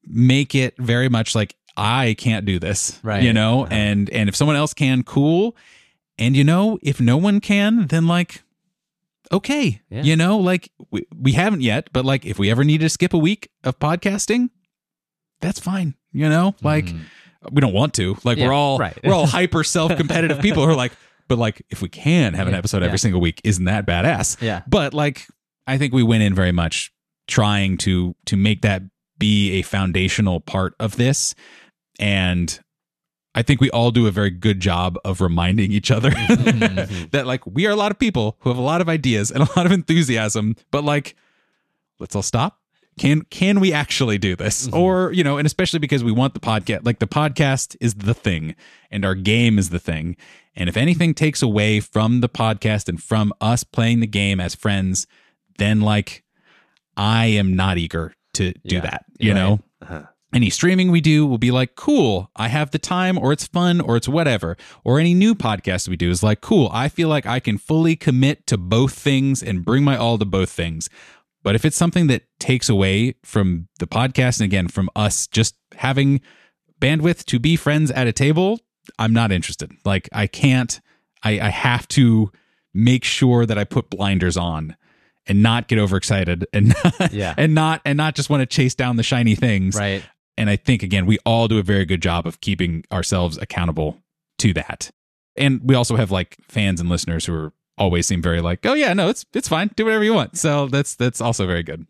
[0.04, 3.22] make it very much like I can't do this, Right.
[3.22, 3.74] You know, Uh-huh.
[3.74, 5.56] and and if someone else can, cool.
[6.18, 8.42] And you know, if no one can, then like,
[9.32, 10.02] okay, Yeah.
[10.02, 13.12] you know, like we, we haven't yet, but like if we ever need to skip
[13.12, 14.50] a week of podcasting,
[15.40, 15.94] that's fine.
[16.12, 17.00] You know, like Mhm.
[17.50, 18.16] we don't want to.
[18.24, 18.96] Like Yeah, we're all right.
[19.04, 20.92] we're all hyper self competitive people who are like,
[21.28, 24.40] but like if we can have an Yeah, episode every single week, isn't that badass?
[24.40, 24.62] Yeah.
[24.66, 25.26] But like
[25.66, 26.92] I think we went in very much
[27.28, 28.82] trying to to make that
[29.18, 31.34] be a foundational part of this.
[31.98, 32.58] And
[33.34, 37.10] I think we all do a very good job of reminding each other Mhm.
[37.10, 39.42] that like we are a lot of people who have a lot of ideas and
[39.42, 41.14] a lot of enthusiasm, but like
[41.98, 42.58] let's all stop.
[42.98, 44.68] Can can we actually do this?
[44.68, 44.74] Mhm.
[44.78, 48.14] Or, you know, and especially because we want the podcast like the podcast is the
[48.14, 48.54] thing
[48.90, 50.16] and our game is the thing.
[50.54, 54.54] And if anything takes away from the podcast and from us playing the game as
[54.54, 55.06] friends,
[55.58, 56.24] then like
[56.96, 58.80] I am not eager to do Yeah.
[58.80, 59.38] that, you Right.
[59.38, 59.60] know?
[60.36, 63.80] Any streaming we do will be like, cool, I have the time, or it's fun,
[63.80, 64.58] or it's whatever.
[64.84, 67.96] Or any new podcast we do is like, cool, I feel like I can fully
[67.96, 70.90] commit to both things and bring my all to both things.
[71.42, 75.54] But if it's something that takes away from the podcast, and again, from us just
[75.74, 76.20] having
[76.82, 78.60] bandwidth to be friends at a table,
[78.98, 79.72] I'm not interested.
[79.86, 80.82] Like, I can't,
[81.22, 82.30] I, I have to
[82.74, 84.76] make sure that I put blinders on
[85.26, 87.32] and not get overexcited and not, Yeah.
[87.38, 90.04] and not and not just want to chase down the shiny things Right.
[90.38, 94.02] And I think again, we all do a very good job of keeping ourselves accountable
[94.38, 94.90] to that.
[95.36, 98.74] And we also have like fans and listeners who are always seem very like, oh
[98.74, 100.38] yeah, no, it's it's fine, do whatever you want.
[100.38, 101.86] So that's that's also very good.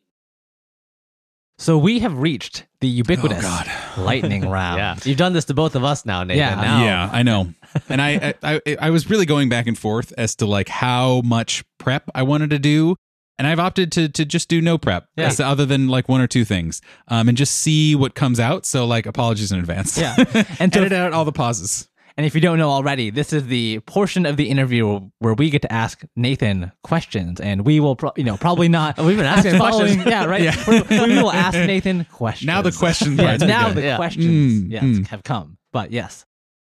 [1.58, 3.70] So we have reached the ubiquitous Oh, God.
[3.96, 4.78] lightning round.
[4.78, 4.96] Yeah.
[5.04, 6.38] You've done this to both of us now, Nathan.
[6.38, 6.54] Yeah.
[6.60, 6.84] Now.
[6.84, 7.54] Yeah, I know.
[7.88, 11.22] And I, I I I was really going back and forth as to like how
[11.24, 12.96] much prep I wanted to do.
[13.38, 15.30] And I've opted to to just do no prep, Yeah.
[15.44, 18.64] other than like one or two things, um, and just see what comes out.
[18.64, 19.98] So like, apologies in advance.
[19.98, 20.16] Yeah.
[20.58, 21.88] And so edit out all the pauses.
[22.16, 25.50] And if you don't know already, this is the portion of the interview where we
[25.50, 28.96] get to ask Nathan questions, and we will, pro- you know, probably not.
[29.06, 30.02] We've been asking questions.
[30.06, 30.40] Yeah, right.
[30.40, 30.56] Yeah.
[30.66, 32.46] We're- will ask Nathan questions.
[32.46, 33.96] Now the question Yeah, now the Yeah.
[33.96, 35.06] questions, Mm, yes, mm.
[35.08, 35.58] have come.
[35.74, 36.24] But yes.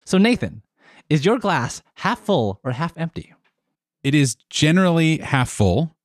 [0.04, 0.60] So Nathan,
[1.08, 3.32] is your glass half full or half empty?
[4.02, 5.96] it is generally half full.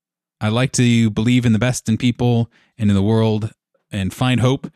[0.42, 3.52] I like to believe in the best in people and in the world
[3.92, 4.70] and find hope,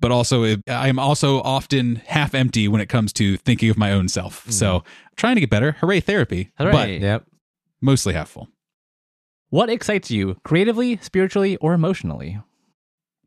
[0.00, 3.90] but also I am also often half empty when it comes to thinking of my
[3.92, 4.50] own self.
[4.50, 4.84] So
[5.16, 5.72] trying to get better.
[5.80, 6.50] Hooray, therapy.
[6.58, 6.72] Hooray.
[6.72, 7.26] But Yep.
[7.80, 8.48] mostly half full.
[9.50, 12.38] What excites you creatively, spiritually, or emotionally?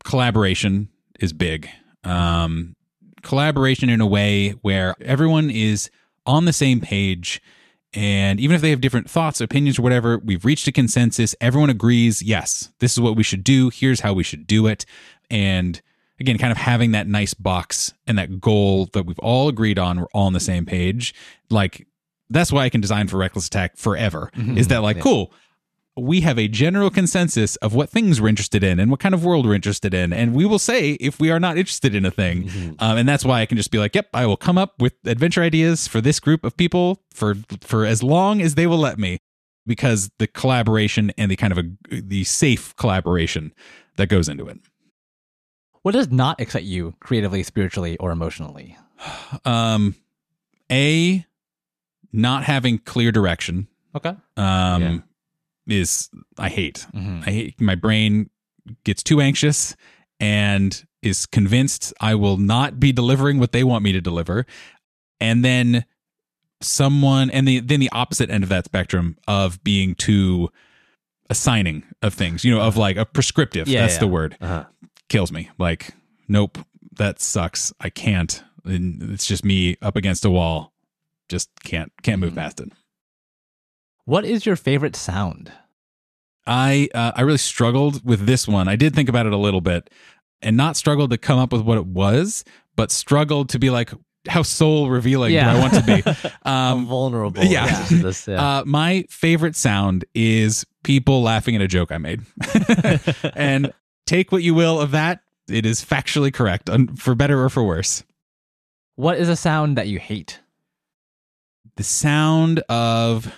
[0.04, 0.88] Collaboration
[1.20, 1.68] is big.
[2.04, 2.74] Um,
[3.22, 5.90] collaboration in a way where everyone is
[6.26, 7.40] on the same page.
[7.94, 11.34] And even if they have different thoughts, opinions, or whatever, we've reached a consensus.
[11.40, 13.70] Everyone agrees, yes, this is what we should do.
[13.70, 14.86] Here's how we should do it.
[15.30, 15.80] And
[16.18, 20.00] again, kind of having that nice box and that goal that we've all agreed on,
[20.00, 21.14] we're all on the same page.
[21.50, 21.86] Like,
[22.30, 24.30] that's why I can design for Reckless Attack forever.
[24.34, 24.56] Mm-hmm.
[24.56, 25.32] Is that like, cool,
[25.96, 29.24] we have a general consensus of what things we're interested in and what kind of
[29.24, 30.12] world we're interested in.
[30.12, 32.48] And we will say if we are not interested in a thing.
[32.78, 34.94] Um, and that's why I can just be like, yep, I will come up with
[35.04, 38.98] adventure ideas for this group of people for for as long as they will let
[38.98, 39.18] me.
[39.64, 43.52] Because the collaboration and the kind of a the safe collaboration
[43.96, 44.58] that goes into it.
[45.82, 48.76] What does not excite you creatively, spiritually, or emotionally?
[49.44, 49.94] Um
[50.70, 51.26] A
[52.12, 53.68] not having clear direction.
[53.94, 54.14] Okay.
[54.36, 55.04] Um
[55.66, 56.08] is
[56.38, 56.86] I hate.
[56.94, 57.26] Mhm.
[57.26, 58.30] I hate my brain
[58.84, 59.74] gets too anxious
[60.20, 64.46] and is convinced I will not be delivering what they want me to deliver.
[65.20, 65.84] And then
[66.60, 70.48] someone and the then the opposite end of that spectrum of being too
[71.30, 73.66] assigning of things, you know, of like a prescriptive.
[73.68, 74.00] Yeah, that's yeah.
[74.00, 74.36] the word.
[74.40, 74.64] Uh-huh.
[75.08, 75.50] Kills me.
[75.58, 75.94] Like,
[76.28, 76.58] nope,
[76.96, 77.72] that sucks.
[77.80, 78.42] I can't.
[78.64, 80.72] And it's just me up against a wall.
[81.28, 82.36] Just can't can't move Mhm.
[82.36, 82.72] past it.
[84.04, 85.52] What is your favorite sound?
[86.46, 88.68] I uh, I really struggled with this one.
[88.68, 89.90] I did think about it a little bit,
[90.40, 92.44] and not struggled to come up with what it was,
[92.74, 93.92] but struggled to be like,
[94.28, 95.52] how soul revealing Yeah.
[95.52, 95.82] do I want to
[96.22, 96.30] be?
[96.50, 97.44] Um, vulnerable.
[97.44, 97.86] yeah.
[97.90, 98.58] this, yeah.
[98.58, 102.22] uh, my favorite sound is people laughing at a joke I made,
[103.34, 103.72] and
[104.06, 105.20] take what you will of that.
[105.48, 108.02] It is factually correct, for better or for worse.
[108.96, 110.40] What is a sound that you hate?
[111.76, 113.32] the sound of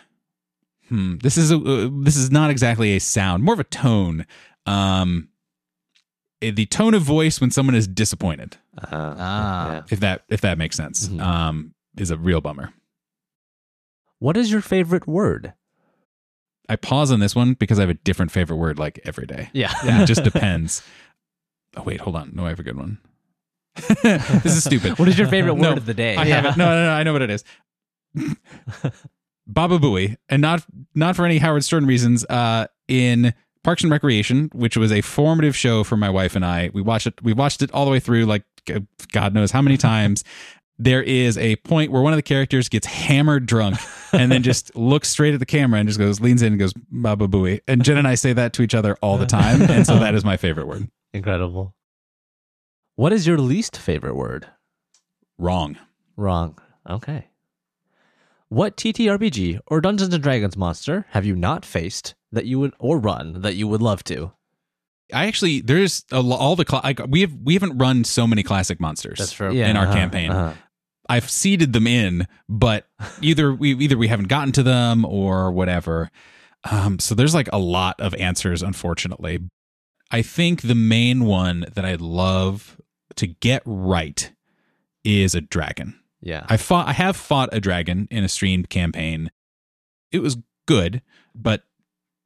[0.95, 4.27] hmm this is a uh, this is not exactly a sound more of a tone
[4.67, 5.29] um
[6.43, 9.15] eh, the tone of voice when someone is disappointed Uh-huh.
[9.19, 9.73] Ah.
[9.73, 9.83] Yeah.
[9.91, 11.21] if that if that makes sense Mhm.
[11.21, 12.73] um is a real bummer
[14.19, 15.53] What is your favorite word?
[16.69, 19.51] i pause on this one because i have a different favorite word like every day
[19.53, 19.73] Yeah.
[20.03, 20.83] it just depends
[21.77, 22.99] oh wait hold on no i have a good one
[24.03, 26.15] this is stupid What is your favorite word No, of the day?
[26.17, 26.57] I have it.
[26.57, 26.91] No, no, no.
[26.93, 27.43] I know what it is.
[29.47, 30.65] Baba Booey, and not
[30.95, 32.25] not for any Howard Stern reasons.
[32.25, 33.33] Uh, in
[33.65, 37.07] Parks and Recreation, which was a formative show for my wife and I, we watched
[37.07, 37.15] it.
[37.23, 38.45] We watched it all the way through, like
[39.11, 40.23] God knows how many times.
[40.77, 43.79] There is a point where one of the characters gets hammered drunk
[44.13, 46.73] and then just looks straight at the camera and just goes, leans in and goes,
[46.91, 47.61] Baba Booey.
[47.69, 49.63] And Jen and I say that to each other all the time.
[49.71, 50.89] And so that is my favorite word.
[51.13, 51.75] Incredible.
[52.97, 54.47] What is your least favorite word?
[55.39, 55.79] Wrong.
[56.17, 56.59] Wrong.
[56.89, 57.29] Okay.
[58.55, 62.99] What TTRPG or Dungeons and Dragons monster have you not faced that you would or
[62.99, 64.31] run that you would love to?
[65.13, 68.79] I actually there's a, all the like we have we haven't run so many classic
[68.79, 69.33] monsters.
[69.33, 69.51] true.
[69.51, 70.31] in our Uh-huh, campaign.
[70.31, 70.55] uh-huh.
[71.09, 72.87] I've seeded them in, but
[73.21, 76.11] either we either we haven't gotten to them or whatever.
[76.71, 79.41] Um, so there's like a lot of answers, unfortunately.
[80.13, 82.81] I think the main one that I'd love
[83.17, 84.33] to get right
[85.03, 85.99] is a dragon.
[86.25, 86.47] Yeah.
[86.49, 89.31] I fought I have fought a dragon in a streamed campaign.
[90.11, 91.03] It was good,
[91.35, 91.65] but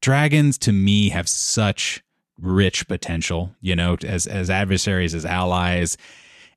[0.00, 2.02] dragons to me have such
[2.40, 5.96] rich potential, you know, as as adversaries, as allies.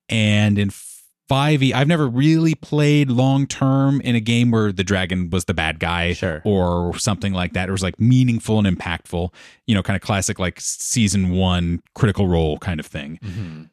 [0.08, 5.30] And in 5e, I've never really played long term in a game where the dragon
[5.30, 6.42] was the bad guy Sure.
[6.44, 7.70] or something like that.
[7.70, 9.34] It was like meaningful and impactful,
[9.66, 13.70] you know, kind of classic like season 1 critical role kind of thing Mhm.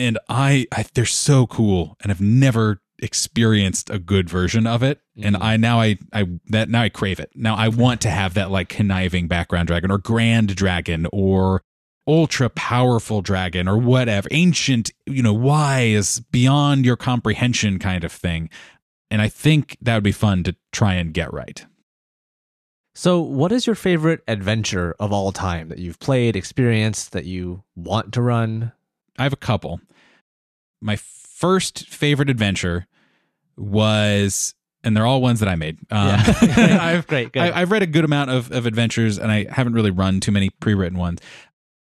[0.00, 5.00] And I, I they're so cool and I've never experienced a good version of it
[5.22, 5.42] and Mhm.
[5.42, 7.30] I now I I that now I crave it.
[7.34, 11.62] Now I want to have that like conniving background dragon or grand dragon or
[12.08, 18.48] ultra powerful dragon or whatever ancient you know wise beyond your comprehension kind of thing
[19.10, 21.66] and i think that would be fun to try and get right
[22.94, 27.62] So, what is your favorite adventure of all time that you've played, experienced, that you
[27.76, 28.72] want to run?
[29.20, 29.80] I have a couple.
[30.80, 32.86] My first favorite adventure
[33.58, 35.78] was, and they're all ones that I made.
[35.90, 37.42] Um, I've great, good.
[37.42, 40.32] I, I've read a good amount of, of adventures, and I haven't really run too
[40.32, 41.20] many pre-written ones.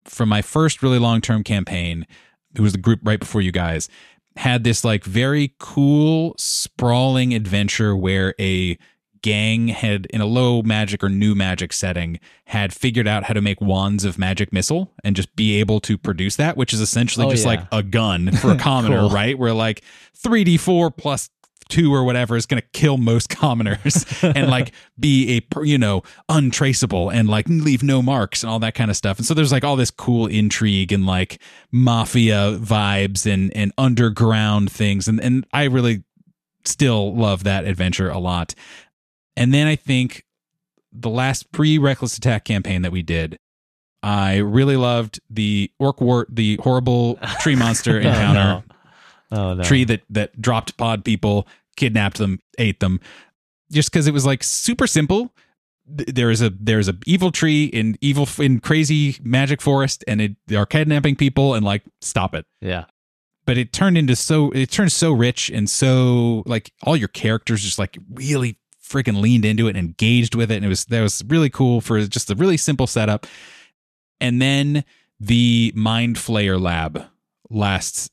[0.04, 2.06] From my first really long-term campaign,
[2.54, 3.88] it was the group right before you guys
[4.36, 8.78] had this like very cool sprawling adventure where a
[9.24, 13.42] gang had in a low magic or new magic setting had figured out how to
[13.42, 17.26] make wands of magic missile and just be able to produce that which is essentially
[17.26, 17.50] Oh, just yeah.
[17.50, 19.10] like a gun for a commoner Cool.
[19.10, 19.82] right where like
[20.24, 21.30] 3d4 plus
[21.70, 26.04] two or whatever is going to kill most commoners and like be a you know
[26.28, 29.52] untraceable and like leave no marks and all that kind of stuff and so there's
[29.54, 35.48] like all this cool intrigue and like mafia vibes and and underground things and and
[35.54, 36.04] I really
[36.66, 38.54] still love that adventure a lot
[39.36, 40.26] and then I think
[40.92, 43.38] the last pre reckless attack campaign that we did
[44.04, 48.64] I really loved the orc wart the horrible tree monster oh, encounter
[49.34, 49.64] Oh no.
[49.64, 53.00] tree that that dropped pod people, kidnapped them, ate them,
[53.72, 55.34] just because it was like super simple.
[55.88, 60.36] There is a there's a evil tree in evil in crazy magic forest, and it
[60.46, 62.46] they are kidnapping people and like stop it.
[62.62, 62.86] Yeah.
[63.46, 67.64] But it turned into so it turned so rich and so like all your characters
[67.64, 71.02] just like really freaking leaned into it and engaged with it, and it was that
[71.02, 73.26] was really cool for just a really simple setup.
[74.20, 74.84] And then
[75.20, 77.06] the Mind Flayer Lab
[77.50, 78.12] last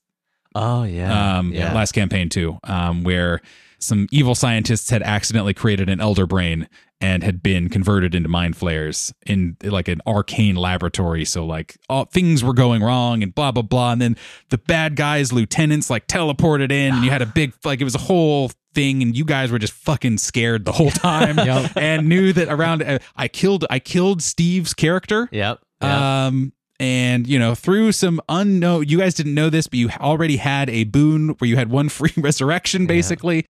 [0.55, 1.39] Oh yeah.
[1.39, 1.73] um, yeah.
[1.73, 3.41] last campaign too, um, where
[3.79, 6.69] some evil scientists had accidentally created an elder brain
[7.01, 11.25] and had been converted into mind flayers in like an arcane laboratory.
[11.25, 13.93] So like all things were going wrong and blah blah blah.
[13.93, 14.17] And then
[14.51, 17.95] the bad guys, lieutenants, like teleported in, and you had a big like it was
[17.95, 21.73] a whole thing, and you guys were just fucking scared the whole time Yep.
[21.77, 22.83] and knew that around.
[22.83, 25.29] Uh, I killed I killed Steve's character.
[25.33, 25.61] Yep.
[25.83, 25.91] yep.
[25.91, 30.37] Um, and you know, through some unknown, you guys didn't know this, but you already
[30.39, 33.47] had a boon where you had one free resurrection, basically.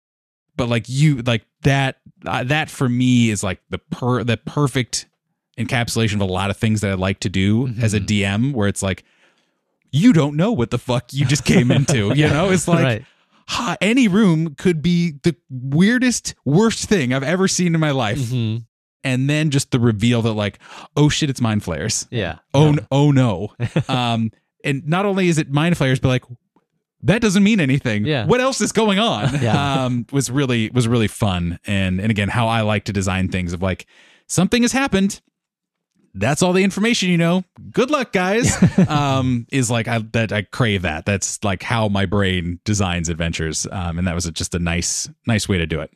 [0.55, 5.05] But like you, like that, uh, that for me is like the per the perfect
[5.57, 8.67] encapsulation of a lot of things that I like to do as a DM, where
[8.67, 9.03] it's like
[9.91, 12.13] you don't know what the fuck you just came into.
[12.15, 13.05] You know, it's like right.
[13.49, 18.17] Ha, any room could be the weirdest, worst thing I've ever seen in my life,
[18.19, 18.65] Mhm.
[19.03, 20.59] and then just the reveal that like,
[20.95, 22.35] oh shit, it's mind flayers Yeah.
[22.53, 22.79] oh Yeah.
[22.91, 23.53] oh no
[23.89, 24.31] um
[24.63, 26.23] and not only is it mind flayers but like
[27.01, 28.25] that doesn't mean anything Yeah.
[28.25, 29.85] what else is going on Yeah.
[29.85, 33.53] um was really was really fun and and again how i like to design things
[33.53, 33.85] of like
[34.27, 35.21] something has happened
[36.13, 37.43] that's all the information you know.
[37.71, 38.55] Good luck guys.
[38.89, 41.05] Um is like i that i crave that.
[41.05, 43.67] That's like how my brain designs adventures.
[43.71, 45.91] Um and that was a, just a nice nice way to do it.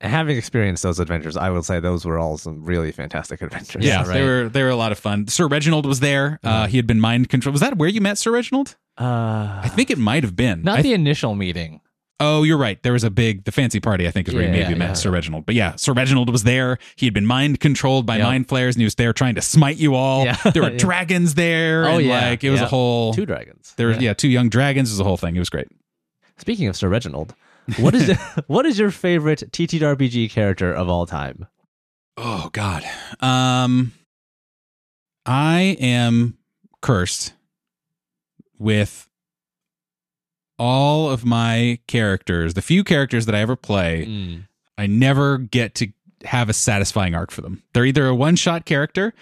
[0.00, 3.84] Having experienced those adventures, I will say those were all some really fantastic adventures.
[3.84, 4.12] yeah, right.
[4.14, 5.26] they were they were a lot of fun.
[5.26, 6.38] Sir reginald was there.
[6.44, 8.76] Uh he had been mind control was that where you met sir reginald?
[9.00, 10.62] Uh, I think it might have been.
[10.62, 11.80] Not I- the initial meeting.
[12.20, 12.82] Oh, you're right.
[12.82, 14.78] There was a big, the fancy party, I think, is where Yeah, you maybe yeah,
[14.78, 14.94] met yeah.
[14.94, 15.46] Sir Reginald.
[15.46, 16.78] But yeah, Sir Reginald was there.
[16.96, 18.24] He had been mind controlled by Yep.
[18.26, 20.26] mind flayers and he was there trying to smite you all.
[20.52, 21.84] There were dragons there.
[21.86, 22.28] Oh, and yeah.
[22.30, 23.14] Like, it was a whole.
[23.14, 23.72] two dragons.
[23.76, 24.14] there was, yeah.
[24.14, 24.90] two young dragons.
[24.90, 25.36] It was a whole thing.
[25.36, 25.68] It was great.
[26.38, 27.34] Speaking of Sir Reginald,
[27.78, 28.16] what is
[28.46, 31.46] what is your favorite TTRPG character of all time?
[32.16, 32.82] Oh, God.
[33.20, 33.92] Um,
[35.24, 36.36] I am
[36.82, 37.32] cursed
[38.58, 39.07] with
[40.58, 44.06] all of my characters, the few characters that I ever play.
[44.06, 44.44] Mm.
[44.76, 45.88] I never get to
[46.24, 47.62] have a satisfying arc for them.
[47.72, 49.12] They're either a one shot character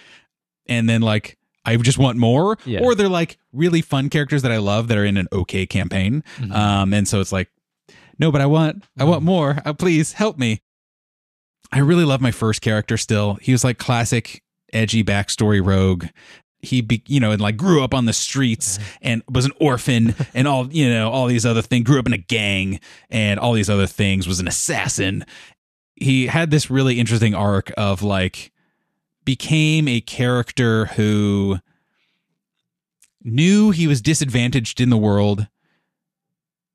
[0.67, 2.79] and then like I just want more, Yeah.
[2.81, 6.23] or they're like really fun characters that I love that are in an okay campaign.
[6.37, 6.51] Mm-hmm.
[6.53, 7.49] Um, and so it's like,
[8.19, 9.57] no, but I want, I want more.
[9.65, 10.61] Uh, please help me.
[11.71, 13.35] I really love my first character still.
[13.41, 16.05] He was like classic edgy backstory rogue.
[16.67, 20.15] He be, you know and like grew up on the streets and was an orphan
[20.33, 23.53] and all you know all these other things grew up in a gang and all
[23.53, 25.25] these other things was an assassin.
[25.95, 28.51] He had this really interesting arc of like
[29.25, 31.59] became a character who
[33.23, 35.47] knew he was disadvantaged in the world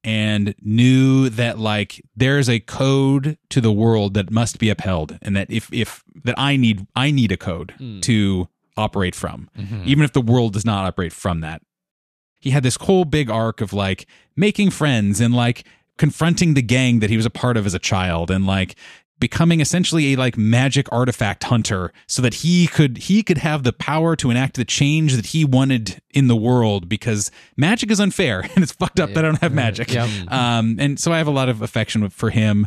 [0.05, 5.37] and knew that like there's a code to the world that must be upheld and
[5.37, 8.01] that if if that I need I need a code hmm.
[8.01, 9.49] to operate from
[9.85, 11.63] even if the world does not operate from that
[12.41, 14.07] he had this whole big arc of like
[14.37, 15.65] making friends and like
[15.99, 18.75] confronting the gang that he was a part of as a child and like
[19.21, 23.73] becoming essentially a like magic artifact hunter so that he could he could have the
[23.73, 28.41] power to enact the change that he wanted in the world because magic is unfair
[28.57, 29.93] and it's fucked up that I don't have magic.
[29.93, 30.09] Yep.
[30.33, 32.67] Um and so I have a lot of affection for him.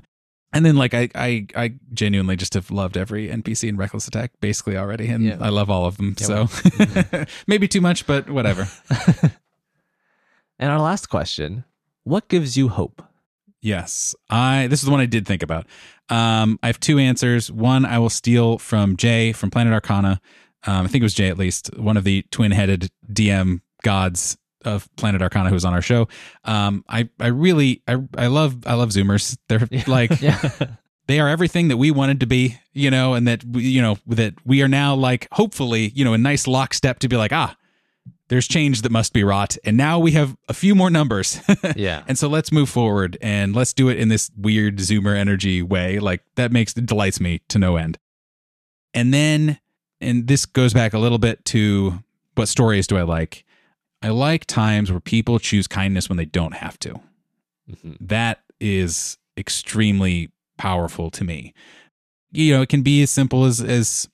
[0.56, 4.32] And then like I I I genuinely just have loved every NPC in Reckless Attack
[4.40, 5.38] basically already and Yeah.
[5.40, 6.16] I love all of them.
[6.18, 6.48] So
[7.48, 8.68] maybe too much but whatever.
[10.58, 11.66] And our last question
[12.04, 13.04] What gives you hope?
[13.62, 14.68] Yes, I.
[14.68, 15.66] This is the one I did think about.
[16.08, 17.52] Um, I have two answers.
[17.52, 20.22] One I will steal from Jay from Planet Arcana.
[20.68, 24.38] Um, I think it was Jay at least, one of the twin-headed DM gods
[24.68, 26.08] of Planet Arcana who was on our show.
[26.44, 29.38] Um, I I really I I love I love Zoomers.
[29.48, 30.50] They're like Yeah.
[31.08, 33.98] they are everything that we wanted to be, you know, and that we, you know
[34.08, 37.56] that we are now like hopefully, you know, a nice lockstep to be like ah.
[38.28, 41.40] There's change that must be wrought, and now we have a few more numbers.
[41.76, 42.02] Yeah.
[42.08, 46.00] And so let's move forward and let's do it in this weird Zoomer energy way.
[46.00, 48.00] Like that makes it delights me to no end.
[48.96, 49.60] And then,
[50.02, 52.04] and this goes back a little bit to
[52.34, 53.46] what stories do I like?
[54.06, 57.00] I like times where people choose kindness when they don't have to.
[57.68, 57.98] Mhm.
[58.00, 60.30] That is extremely
[60.60, 61.54] powerful to me.
[62.32, 64.08] You know, it can be as simple as as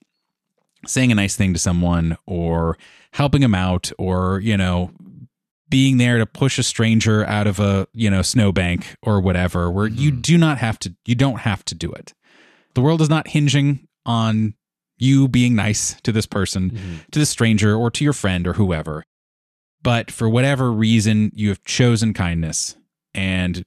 [0.88, 2.78] saying a nice thing to someone or
[3.12, 4.92] helping them out or, you know,
[5.70, 9.88] being there to push a stranger out of a, you know, snowbank or whatever where
[9.88, 12.14] you do not have to you don't have to do it.
[12.76, 14.54] The world is not hinging on
[14.98, 19.04] you being nice to this person, to this stranger or to your friend or whoever.
[19.84, 22.76] But for whatever reason you have chosen kindness
[23.14, 23.64] and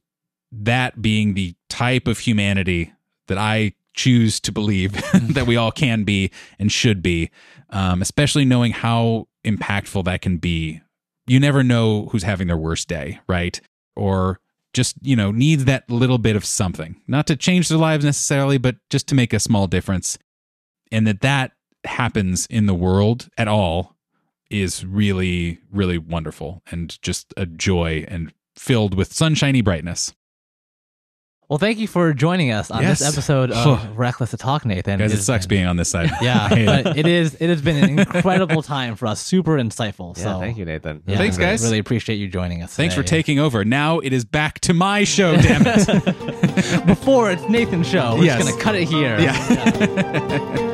[0.52, 2.92] that being the type of humanity
[3.26, 7.30] that I choose to believe that we all can be and should be,
[7.70, 10.80] um, especially knowing how impactful that can be.
[11.26, 13.60] You never know who's having their worst day, right?
[13.96, 14.40] Or
[14.74, 18.58] just, you know, needs that little bit of something, not to change their lives necessarily,
[18.58, 20.18] but just to make a small difference.
[20.92, 21.52] And that that
[21.84, 23.93] happens in the world at all
[24.50, 30.12] is really, really wonderful and just a joy and filled with sunshiny brightness.
[31.46, 33.00] Well, thank you for joining us on Yes.
[33.00, 34.98] this episode of Reckless to Talk, Nathan.
[34.98, 36.10] Guys, it has sucks been- being on this side.
[36.22, 36.84] Yeah, I it.
[36.84, 37.34] but it is.
[37.38, 39.20] It has been an incredible time for us.
[39.20, 40.16] Super insightful.
[40.16, 41.02] Yeah, so thank you, Nathan.
[41.06, 41.62] Yeah, Thanks, guys.
[41.62, 42.74] Really appreciate you joining us.
[42.74, 43.62] Thanks for taking over.
[43.62, 46.86] Now it is back to my show, damn it.
[46.86, 48.38] Before it's Nathan's show, we're Yes.
[48.38, 49.18] just gonna cut it here.
[49.20, 50.70] Yeah.